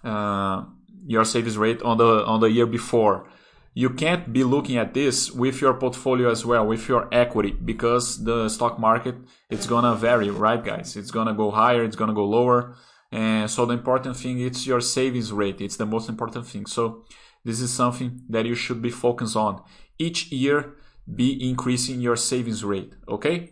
uh, 0.04 0.64
your 1.06 1.24
savings 1.24 1.56
rate 1.56 1.84
on 1.84 1.98
the 1.98 2.26
on 2.26 2.40
the 2.40 2.50
year 2.50 2.66
before 2.66 3.30
you 3.76 3.92
can't 3.92 4.34
be 4.34 4.44
looking 4.44 4.76
at 4.78 4.96
this 4.96 5.32
with 5.32 5.62
your 5.62 5.76
portfolio 5.76 6.32
as 6.32 6.44
well, 6.44 6.66
with 6.66 6.90
your 6.90 7.08
equity, 7.12 7.52
because 7.52 8.24
the 8.24 8.50
stock 8.50 8.80
market 8.80 9.14
it's 9.52 9.68
gonna 9.68 9.94
vary, 9.94 10.32
right, 10.32 10.64
guys? 10.66 10.98
It's 10.98 11.12
gonna 11.12 11.36
go 11.36 11.52
higher, 11.52 11.84
it's 11.84 11.96
gonna 11.96 12.16
go 12.16 12.26
lower, 12.26 12.76
and 13.12 13.48
so 13.48 13.68
the 13.68 13.76
important 13.76 14.18
thing 14.18 14.42
it's 14.42 14.66
your 14.66 14.82
savings 14.82 15.32
rate. 15.32 15.62
It's 15.62 15.78
the 15.78 15.86
most 15.86 16.10
important 16.10 16.48
thing. 16.48 16.66
So 16.66 17.06
this 17.46 17.62
is 17.62 17.72
something 17.72 18.24
that 18.30 18.48
you 18.48 18.56
should 18.56 18.82
be 18.82 18.90
focused 18.90 19.36
on 19.36 19.62
each 20.00 20.32
year. 20.32 20.76
be 21.08 21.50
increasing 21.50 22.02
your 22.02 22.18
savings 22.18 22.64
rate. 22.66 22.94
Okay. 23.08 23.52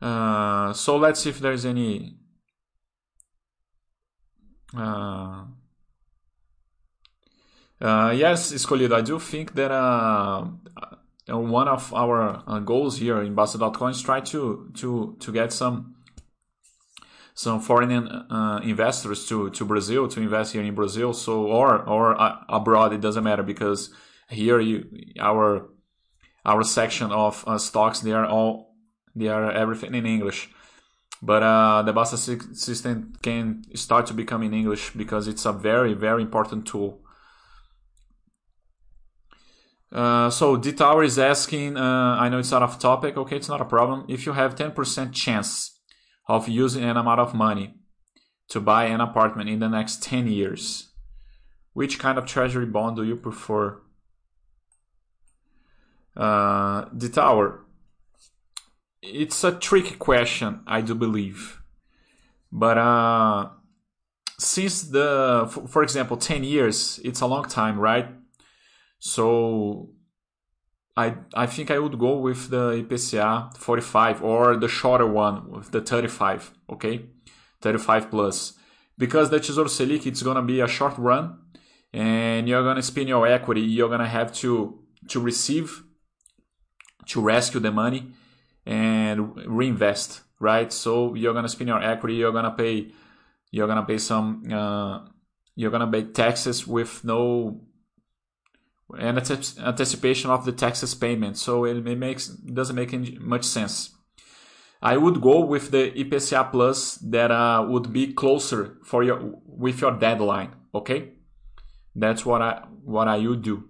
Uh, 0.00 0.72
so 0.72 0.96
let's 0.96 1.20
see 1.20 1.30
if 1.30 1.38
there's 1.38 1.66
any. 1.66 2.16
Uh, 4.74 5.44
uh, 7.80 8.14
yes, 8.16 8.52
Escolhido, 8.52 8.94
I 8.94 9.00
do 9.02 9.18
think 9.18 9.54
that 9.54 9.70
uh, 9.70 10.46
uh, 11.30 11.38
one 11.38 11.68
of 11.68 11.92
our 11.94 12.42
uh, 12.46 12.58
goals 12.60 12.98
here 12.98 13.22
in 13.22 13.34
Bastter.com 13.34 13.90
is 13.90 14.02
try 14.02 14.20
to 14.20 14.70
to 14.74 15.16
to 15.20 15.32
get 15.32 15.52
some 15.52 15.96
some 17.34 17.60
foreign 17.60 18.08
uh, 18.08 18.60
investors 18.62 19.26
to 19.28 19.50
to 19.50 19.64
Brazil 19.64 20.08
to 20.08 20.20
invest 20.20 20.52
here 20.52 20.62
in 20.62 20.74
Brazil. 20.74 21.12
So 21.12 21.46
or 21.46 21.82
or 21.88 22.20
uh, 22.20 22.44
abroad, 22.48 22.92
it 22.92 23.00
doesn't 23.00 23.24
matter 23.24 23.42
because 23.42 23.90
here 24.30 24.60
you 24.60 24.88
our 25.18 25.68
our 26.44 26.62
section 26.62 27.10
of 27.10 27.44
uh, 27.46 27.58
stocks 27.58 28.00
they 28.00 28.12
are 28.12 28.26
all 28.26 28.74
they 29.14 29.28
are 29.28 29.50
everything 29.50 29.94
in 29.94 30.06
English. 30.06 30.48
But 31.22 31.42
uh, 31.42 31.82
the 31.82 31.92
Bastter 31.92 32.56
system 32.56 33.12
can 33.20 33.62
start 33.74 34.06
to 34.06 34.14
become 34.14 34.42
in 34.42 34.54
English 34.54 34.92
because 34.92 35.28
it's 35.28 35.44
a 35.44 35.52
very 35.52 35.92
very 35.92 36.22
important 36.22 36.66
tool. 36.66 37.00
Uh, 39.92 40.30
so 40.30 40.56
D 40.56 40.72
Tower 40.72 41.02
is 41.02 41.18
asking, 41.18 41.76
uh, 41.76 42.16
I 42.18 42.28
know 42.28 42.38
it's 42.38 42.52
out 42.52 42.62
of 42.62 42.78
topic. 42.78 43.16
Okay, 43.16 43.36
it's 43.36 43.48
not 43.48 43.60
a 43.60 43.64
problem. 43.64 44.06
If 44.08 44.24
you 44.24 44.32
have 44.32 44.54
10% 44.54 45.12
chance 45.12 45.80
of 46.28 46.48
using 46.48 46.84
an 46.84 46.96
amount 46.96 47.20
of 47.20 47.34
money 47.34 47.74
to 48.50 48.60
buy 48.60 48.84
an 48.84 49.00
apartment 49.00 49.50
in 49.50 49.58
the 49.58 49.68
next 49.68 50.02
10 50.02 50.28
years, 50.28 50.92
which 51.72 51.98
kind 51.98 52.18
of 52.18 52.24
treasury 52.24 52.66
bond 52.66 52.96
do 52.96 53.02
you 53.02 53.16
prefer? 53.16 53.80
Uh, 56.20 56.84
D 56.94 57.08
Tower, 57.08 57.64
it's 59.02 59.42
a 59.42 59.52
tricky 59.52 59.94
question, 59.94 60.60
I 60.66 60.82
do 60.82 60.94
believe. 60.94 61.62
But 62.52 62.76
uh, 62.76 63.48
since 64.38 64.82
the, 64.82 65.48
for, 65.68 65.82
example, 65.82 66.18
10 66.18 66.44
years, 66.44 67.00
it's 67.04 67.22
a 67.22 67.26
long 67.26 67.44
time, 67.44 67.78
right? 67.78 68.08
So 68.98 69.92
I 70.94 71.14
I 71.34 71.46
think 71.46 71.70
I 71.70 71.78
would 71.78 71.98
go 71.98 72.18
with 72.18 72.50
the 72.50 72.82
IPCA 72.82 73.56
45 73.56 74.22
or 74.22 74.56
the 74.56 74.68
shorter 74.68 75.06
one 75.06 75.50
with 75.50 75.70
the 75.70 75.80
35, 75.80 76.52
okay? 76.68 77.06
35 77.62 78.10
plus. 78.10 78.52
Because 78.98 79.30
the 79.30 79.40
Tesouro 79.40 79.68
Selic 79.68 80.04
it's 80.04 80.22
going 80.22 80.36
to 80.36 80.42
be 80.42 80.60
a 80.60 80.68
short 80.68 80.98
run 80.98 81.38
and 81.94 82.46
you're 82.46 82.62
going 82.62 82.76
to 82.76 82.82
spend 82.82 83.08
your 83.08 83.26
equity, 83.26 83.62
you're 83.62 83.88
going 83.88 84.00
to 84.00 84.06
have 84.06 84.34
to 84.34 84.80
to 85.08 85.18
receive 85.18 85.82
to 87.10 87.20
rescue 87.20 87.60
the 87.60 87.70
money 87.70 88.12
and 88.66 89.36
reinvest, 89.46 90.22
right? 90.38 90.72
So 90.72 91.14
you're 91.14 91.34
to 91.34 91.48
spend 91.48 91.68
your 91.68 91.82
equity, 91.82 92.14
you're 92.14 92.32
to 92.32 92.50
pay 92.50 92.92
you're 93.50 93.66
to 93.66 93.82
pay 93.82 93.98
some 93.98 94.44
uh, 94.52 95.00
you're 95.56 95.70
to 95.70 95.86
pay 95.86 96.04
taxes 96.04 96.66
with 96.66 97.04
no 97.04 97.60
an 98.98 99.18
anticipation 99.18 100.30
of 100.30 100.44
the 100.44 100.52
taxes 100.52 100.94
payment. 100.94 101.36
So 101.36 101.64
it, 101.64 101.76
it 101.86 101.98
makes 101.98 102.28
doesn't 102.28 102.76
make 102.76 102.92
much 103.20 103.44
sense. 103.44 103.90
I 104.82 104.96
would 104.96 105.20
go 105.20 105.44
with 105.44 105.70
the 105.70 105.90
IPCA 105.90 106.50
plus 106.50 106.94
that 106.96 107.30
uh, 107.30 107.66
would 107.68 107.92
be 107.92 108.12
closer 108.14 108.78
for 108.84 109.02
your 109.02 109.34
with 109.44 109.80
your 109.80 109.92
deadline. 109.92 110.54
Okay, 110.74 111.12
that's 111.94 112.24
what 112.24 112.40
I 112.40 112.64
what 112.84 113.08
I 113.08 113.18
would 113.18 113.42
do. 113.42 113.68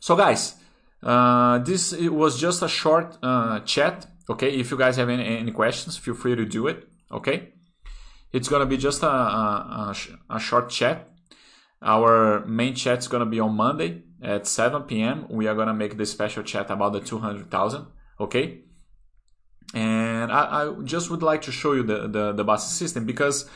So 0.00 0.16
guys, 0.16 0.56
uh, 1.02 1.58
this 1.58 1.92
was 1.92 2.40
just 2.40 2.62
a 2.62 2.68
short 2.68 3.18
uh, 3.22 3.60
chat. 3.60 4.06
Okay, 4.30 4.54
if 4.54 4.70
you 4.70 4.78
guys 4.78 4.96
have 4.96 5.08
any, 5.08 5.38
any 5.38 5.52
questions, 5.52 5.96
feel 5.96 6.14
free 6.14 6.36
to 6.36 6.44
do 6.44 6.66
it. 6.68 6.88
Okay, 7.10 7.52
it's 8.32 8.48
gonna 8.48 8.66
be 8.66 8.76
just 8.76 9.02
a, 9.02 9.08
a, 9.08 9.94
a 10.30 10.40
short 10.40 10.70
chat 10.70 11.12
our 11.82 12.44
main 12.46 12.74
chat 12.74 12.98
is 12.98 13.08
to 13.08 13.26
be 13.26 13.40
on 13.40 13.56
Monday 13.56 14.02
at 14.22 14.46
7 14.46 14.82
p.m. 14.82 15.26
We 15.28 15.48
are 15.48 15.54
to 15.54 15.74
make 15.74 15.96
this 15.96 16.12
special 16.12 16.42
chat 16.44 16.70
about 16.70 16.92
the 16.92 17.00
200,000. 17.00 17.86
Okay. 18.20 18.60
And 19.74 20.30
I, 20.30 20.64
I, 20.64 20.74
just 20.84 21.10
would 21.10 21.22
like 21.22 21.42
to 21.42 21.52
show 21.52 21.72
you 21.72 21.82
the, 21.82 22.06
the, 22.06 22.32
the 22.32 22.44
Bastter 22.44 22.70
system 22.70 23.04
because 23.04 23.48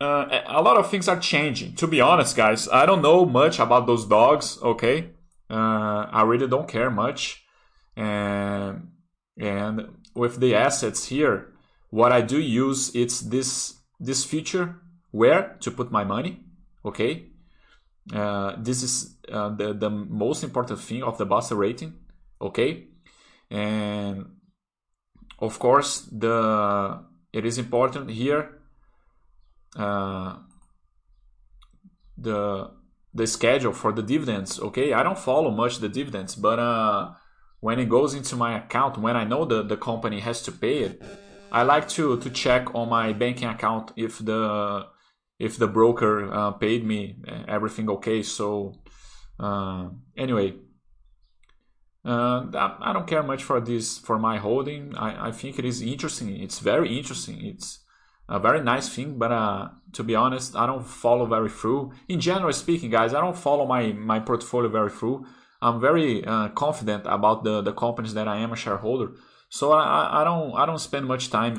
uh, 0.00 0.42
a 0.46 0.62
lot 0.62 0.76
of 0.76 0.90
things 0.90 1.08
are 1.08 1.18
changing. 1.18 1.74
To 1.76 1.86
be 1.86 2.00
honest, 2.00 2.36
guys, 2.36 2.68
I 2.68 2.86
don't 2.86 3.02
know 3.02 3.24
much 3.24 3.58
about 3.58 3.86
those 3.86 4.06
dogs. 4.06 4.58
Okay. 4.62 5.10
Uh, 5.50 6.06
I 6.12 6.22
really 6.22 6.46
don't 6.46 6.68
care 6.68 6.90
much. 6.90 7.44
And, 7.96 8.92
and 9.38 9.88
with 10.14 10.40
the 10.40 10.54
assets 10.54 11.06
here, 11.06 11.52
what 11.90 12.12
I 12.12 12.22
do 12.22 12.38
use 12.40 12.94
it's 12.94 13.20
this 13.20 13.74
this 13.98 14.24
feature 14.24 14.76
where 15.10 15.56
to 15.60 15.70
put 15.70 15.90
my 15.90 16.04
money 16.04 16.40
okay 16.84 17.26
uh, 18.14 18.54
this 18.58 18.82
is 18.82 19.16
uh, 19.30 19.50
the, 19.50 19.74
the 19.74 19.90
most 19.90 20.42
important 20.42 20.80
thing 20.80 21.02
of 21.02 21.18
the 21.18 21.26
Bastter 21.26 21.58
rating 21.58 21.94
okay 22.40 22.86
and 23.50 24.26
of 25.38 25.58
course 25.58 26.08
the 26.12 27.02
it 27.32 27.44
is 27.44 27.58
important 27.58 28.10
here 28.10 28.60
uh, 29.76 30.36
the 32.16 32.70
the 33.14 33.26
schedule 33.26 33.72
for 33.72 33.92
the 33.92 34.02
dividends 34.02 34.60
okay 34.60 34.92
i 34.92 35.02
don't 35.02 35.18
follow 35.18 35.50
much 35.50 35.78
the 35.78 35.88
dividends 35.88 36.34
but 36.34 36.58
uh, 36.58 37.10
when 37.60 37.78
it 37.78 37.88
goes 37.88 38.14
into 38.14 38.36
my 38.36 38.56
account 38.58 38.98
when 38.98 39.16
i 39.16 39.24
know 39.24 39.44
the, 39.44 39.62
the 39.62 39.76
company 39.76 40.20
has 40.20 40.42
to 40.42 40.52
pay 40.52 40.78
it 40.78 41.02
i 41.50 41.62
like 41.62 41.88
to 41.88 42.18
to 42.18 42.30
check 42.30 42.74
on 42.74 42.88
my 42.88 43.12
banking 43.12 43.48
account 43.48 43.92
if 43.96 44.18
the 44.18 44.86
if 45.40 45.56
the 45.56 45.66
broker 45.66 46.32
uh, 46.32 46.52
paid 46.52 46.84
me 46.84 47.16
uh, 47.26 47.44
everything 47.48 47.88
okay. 47.88 48.22
So 48.22 48.74
uh, 49.40 49.88
anyway, 50.16 50.54
uh, 52.04 52.44
I 52.54 52.92
don't 52.92 53.06
care 53.06 53.22
much 53.22 53.42
for 53.42 53.58
this 53.60 53.98
for 53.98 54.18
my 54.18 54.36
holding. 54.36 54.94
I, 54.96 55.28
I 55.28 55.32
think 55.32 55.58
it 55.58 55.64
is 55.64 55.80
interesting. 55.80 56.28
It's 56.40 56.60
very 56.60 56.96
interesting. 56.96 57.44
It's 57.44 57.80
a 58.30 58.38
very 58.38 58.62
nice 58.62 58.88
thing, 58.88 59.18
but 59.18 59.32
uh, 59.32 59.68
to 59.92 60.02
be 60.02 60.14
honest, 60.14 60.56
I 60.56 60.66
don't 60.66 60.86
follow 60.86 61.26
very 61.26 61.50
through. 61.50 61.92
In 62.08 62.20
general 62.20 62.52
speaking, 62.52 62.90
guys, 62.90 63.12
I 63.12 63.20
don't 63.20 63.36
follow 63.36 63.66
my 63.66 63.92
my 63.92 64.20
portfolio 64.20 64.70
very 64.70 64.90
through. 64.90 65.26
I'm 65.60 65.80
very 65.80 66.24
uh, 66.24 66.48
confident 66.50 67.04
about 67.06 67.44
the 67.44 67.60
the 67.60 67.72
companies 67.72 68.14
that 68.14 68.28
I 68.28 68.36
am 68.38 68.52
a 68.52 68.56
shareholder, 68.56 69.08
so 69.48 69.72
I, 69.72 70.20
I 70.20 70.24
don't 70.24 70.54
I 70.54 70.64
don't 70.64 70.78
spend 70.78 71.06
much 71.06 71.30
time 71.30 71.58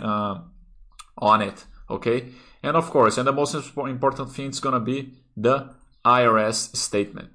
on 1.18 1.42
it. 1.42 1.66
Okay. 1.90 2.30
And 2.64 2.78
of 2.78 2.90
course, 2.90 3.18
and 3.18 3.28
the 3.28 3.34
most 3.34 3.56
important 3.56 4.32
thing 4.32 4.50
is 4.50 4.60
to 4.62 4.80
be 4.80 5.14
the 5.36 5.74
IRS 6.06 6.76
statement. 6.76 7.30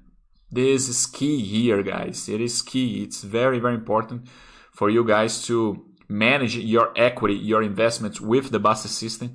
This 0.49 0.87
is 0.87 1.05
key 1.05 1.43
here, 1.43 1.83
guys. 1.83 2.29
It 2.29 2.39
is 2.39 2.61
key. 2.61 3.03
It's 3.03 3.23
very, 3.23 3.59
very 3.59 3.75
important 3.75 4.27
for 4.71 4.89
you 4.89 5.03
guys 5.03 5.45
to 5.47 5.85
manage 6.07 6.57
your 6.57 6.93
equity, 6.95 7.35
your 7.35 7.63
investments 7.63 8.21
with 8.21 8.51
the 8.51 8.59
Bastter 8.59 8.87
system 8.87 9.33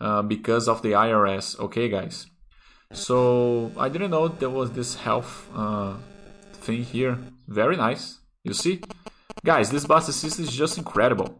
uh, 0.00 0.22
because 0.22 0.68
of 0.68 0.82
the 0.82 0.92
IRS. 0.92 1.58
Okay, 1.58 1.88
guys. 1.88 2.26
So 2.92 3.72
I 3.76 3.88
didn't 3.88 4.10
know 4.10 4.28
there 4.28 4.50
was 4.50 4.72
this 4.72 4.96
health 4.96 5.48
uh, 5.54 5.94
thing 6.52 6.84
here. 6.84 7.18
Very 7.48 7.76
nice. 7.76 8.18
You 8.44 8.54
see? 8.54 8.80
Guys, 9.44 9.70
this 9.70 9.86
Bastter 9.86 10.12
system 10.12 10.44
is 10.44 10.52
just 10.52 10.78
incredible. 10.78 11.38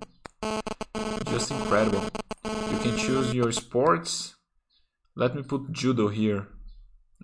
Just 1.27 1.51
incredible. 1.51 2.05
You 2.45 2.79
can 2.79 2.97
choose 2.97 3.35
your 3.35 3.53
sports. 3.53 4.35
Let 5.15 5.35
me 5.35 5.43
put 5.43 5.73
judo 5.73 6.09
here. 6.09 6.49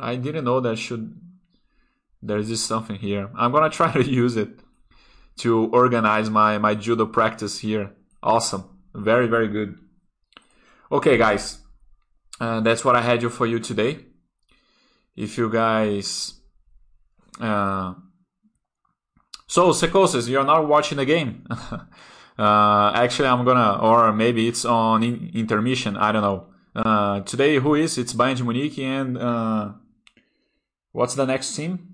I 0.00 0.16
didn't 0.16 0.44
know 0.44 0.60
that 0.60 0.78
should 0.78 1.18
there's 2.22 2.48
this 2.48 2.62
something 2.62 2.96
here. 2.96 3.30
I'm 3.36 3.52
gonna 3.52 3.70
try 3.80 3.92
to 3.92 4.04
use 4.04 4.36
it 4.36 4.60
to 5.38 5.66
organize 5.66 6.30
my, 6.30 6.58
my 6.58 6.74
judo 6.74 7.06
practice 7.06 7.58
here. 7.60 7.92
Awesome. 8.22 8.64
Very, 8.94 9.26
very 9.26 9.48
good. 9.48 9.78
Okay, 10.90 11.16
guys. 11.16 11.58
Uh, 12.40 12.60
that's 12.60 12.84
what 12.84 12.96
I 12.96 13.02
had 13.02 13.22
you 13.22 13.30
for 13.30 13.46
you 13.46 13.58
today. 13.58 14.06
If 15.16 15.38
you 15.38 15.50
guys... 15.50 16.34
Uh... 17.40 17.94
So, 19.46 19.70
Secoses, 19.72 20.28
you're 20.28 20.44
not 20.44 20.66
watching 20.66 20.98
the 20.98 21.04
game. 21.04 21.46
Uh, 22.38 22.90
actually, 22.94 23.28
I'm 23.28 23.44
gonna, 23.44 23.78
or 23.80 24.12
maybe 24.12 24.48
it's 24.48 24.64
on 24.64 25.02
in, 25.02 25.30
intermission. 25.34 25.96
I 25.96 26.12
don't 26.12 26.22
know. 26.22 26.46
Uh, 26.74 27.20
today, 27.20 27.56
who 27.58 27.74
is? 27.74 27.98
It's 27.98 28.14
Bayern 28.14 28.42
Munich 28.42 28.78
and 28.78 29.18
uh, 29.18 29.72
what's 30.92 31.14
the 31.14 31.26
next 31.26 31.54
team? 31.54 31.91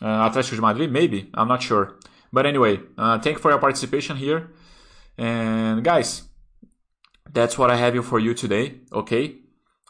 Uh, 0.00 0.28
Atletico 0.28 0.56
de 0.56 0.62
Madrid, 0.62 0.90
maybe. 0.90 1.30
I'm 1.34 1.48
not 1.48 1.62
sure. 1.62 1.98
But 2.32 2.46
anyway, 2.46 2.80
uh, 2.96 3.18
thank 3.18 3.36
you 3.36 3.42
for 3.42 3.50
your 3.50 3.60
participation 3.60 4.16
here. 4.16 4.50
And 5.18 5.84
guys, 5.84 6.22
that's 7.32 7.58
what 7.58 7.70
I 7.70 7.76
have 7.76 8.04
for 8.04 8.18
you 8.18 8.34
today. 8.34 8.80
Okay. 8.92 9.36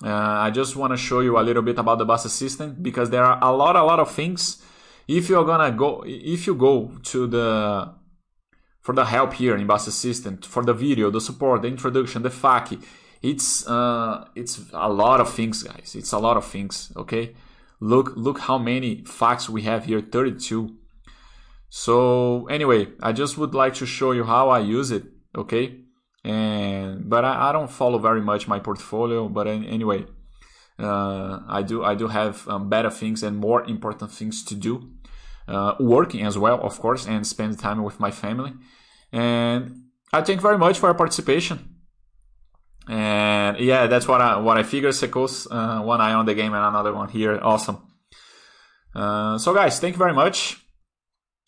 Uh, 0.03 0.09
I 0.09 0.51
just 0.51 0.77
want 0.77 0.93
to 0.93 0.97
show 0.97 1.21
you 1.21 1.39
a 1.39 1.43
little 1.43 1.63
bit 1.63 1.79
about 1.79 1.99
the 1.99 2.07
Bastter 2.07 2.31
System 2.31 2.77
because 2.81 3.11
there 3.11 3.23
are 3.23 3.39
a 3.43 3.53
lot, 3.53 3.77
a 3.77 3.85
lot 3.85 4.01
of 4.01 4.11
things. 4.11 4.63
If 5.07 5.29
you're 5.29 5.45
gonna 5.45 5.73
go, 5.73 6.03
if 6.07 6.47
you 6.47 6.55
go 6.55 6.93
to 7.03 7.27
the 7.27 7.93
for 8.81 8.95
the 8.95 9.05
help 9.05 9.35
here 9.35 9.57
in 9.57 9.67
Bastter 9.67 9.91
System, 9.91 10.39
for 10.39 10.65
the 10.65 10.73
video, 10.73 11.11
the 11.11 11.21
support, 11.21 11.63
the 11.63 11.69
introduction, 11.69 12.23
the 12.23 12.31
FAQ, 12.31 12.83
it's 13.21 13.67
uh, 13.67 14.27
it's 14.35 14.61
a 14.73 14.89
lot 14.89 15.21
of 15.21 15.31
things, 15.33 15.63
guys. 15.63 15.95
It's 15.95 16.13
a 16.13 16.19
lot 16.19 16.37
of 16.39 16.47
things. 16.47 16.93
Okay, 16.97 17.35
look 17.81 18.13
look 18.17 18.41
how 18.41 18.59
many 18.59 19.05
facts 19.05 19.49
we 19.49 19.63
have 19.63 19.87
here, 19.87 20.01
32. 20.01 20.77
So 21.69 22.47
anyway, 22.49 22.89
I 23.01 23.13
just 23.13 23.39
would 23.39 23.55
like 23.55 23.75
to 23.75 23.87
show 23.87 24.13
you 24.13 24.25
how 24.25 24.49
I 24.49 24.61
use 24.61 24.91
it. 24.91 25.05
Okay 25.37 25.81
and 26.25 27.09
but 27.09 27.25
I, 27.25 27.49
I 27.49 27.53
don't 27.53 27.71
follow 27.71 27.99
very 27.99 28.21
much 28.21 28.47
my 28.47 28.59
portfolio. 28.59 29.29
But 29.29 29.47
anyway, 29.47 30.07
uh, 30.79 31.41
I 31.49 31.63
do 31.63 31.83
I 31.83 31.95
do 31.95 32.09
have 32.09 32.47
um, 32.49 32.69
better 32.69 32.91
things 32.91 33.23
and 33.23 33.37
more 33.37 33.65
important 33.65 34.11
things 34.13 34.45
to 34.45 34.55
do. 34.55 34.91
Uh, 35.49 35.75
working 35.81 36.25
as 36.25 36.39
well, 36.39 36.61
of 36.61 36.79
course, 36.79 37.07
and 37.07 37.27
spend 37.27 37.59
time 37.59 37.83
with 37.83 37.99
my 37.99 38.11
family. 38.11 38.53
And 39.13 39.85
I 40.13 40.23
thank 40.23 40.41
very 40.41 40.59
much 40.59 40.79
for 40.79 40.87
your 40.87 40.95
participation. 40.95 41.70
And 42.91 43.61
yeah, 43.61 43.87
that's 43.87 44.09
what 44.09 44.21
I 44.21 44.39
what 44.39 44.59
I 44.59 44.65
figured. 44.65 44.95
Secos, 44.95 45.47
uh, 45.49 45.81
one 45.81 46.01
eye 46.01 46.13
on 46.13 46.27
the 46.27 46.35
game 46.35 46.53
and 46.53 46.65
another 46.65 46.93
one 46.93 47.09
here. 47.09 47.39
Awesome. 47.41 47.79
Uh, 48.93 49.39
so 49.39 49.55
guys, 49.55 49.79
thank 49.79 49.95
you 49.95 49.99
very 49.99 50.13
much. 50.13 50.57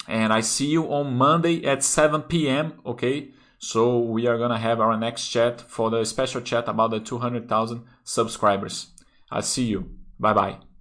And 0.07 0.33
I 0.33 0.41
see 0.41 0.67
you 0.67 0.85
on 0.93 1.17
Monday 1.17 1.65
at 1.65 1.83
7 1.83 2.23
p.m. 2.23 2.81
Okay. 2.87 3.33
So 3.59 3.99
we 3.99 4.29
are 4.29 4.39
gonna 4.39 4.59
have 4.59 4.81
our 4.81 4.97
next 4.97 5.29
chat 5.31 5.61
for 5.61 5.91
the 5.91 6.05
special 6.05 6.43
chat 6.43 6.69
about 6.69 6.93
the 6.93 7.01
200,000 7.01 7.83
subscribers. 8.05 8.93
I'll 9.29 9.43
see 9.43 9.65
you. 9.65 9.97
Bye 10.21 10.35
bye. 10.35 10.72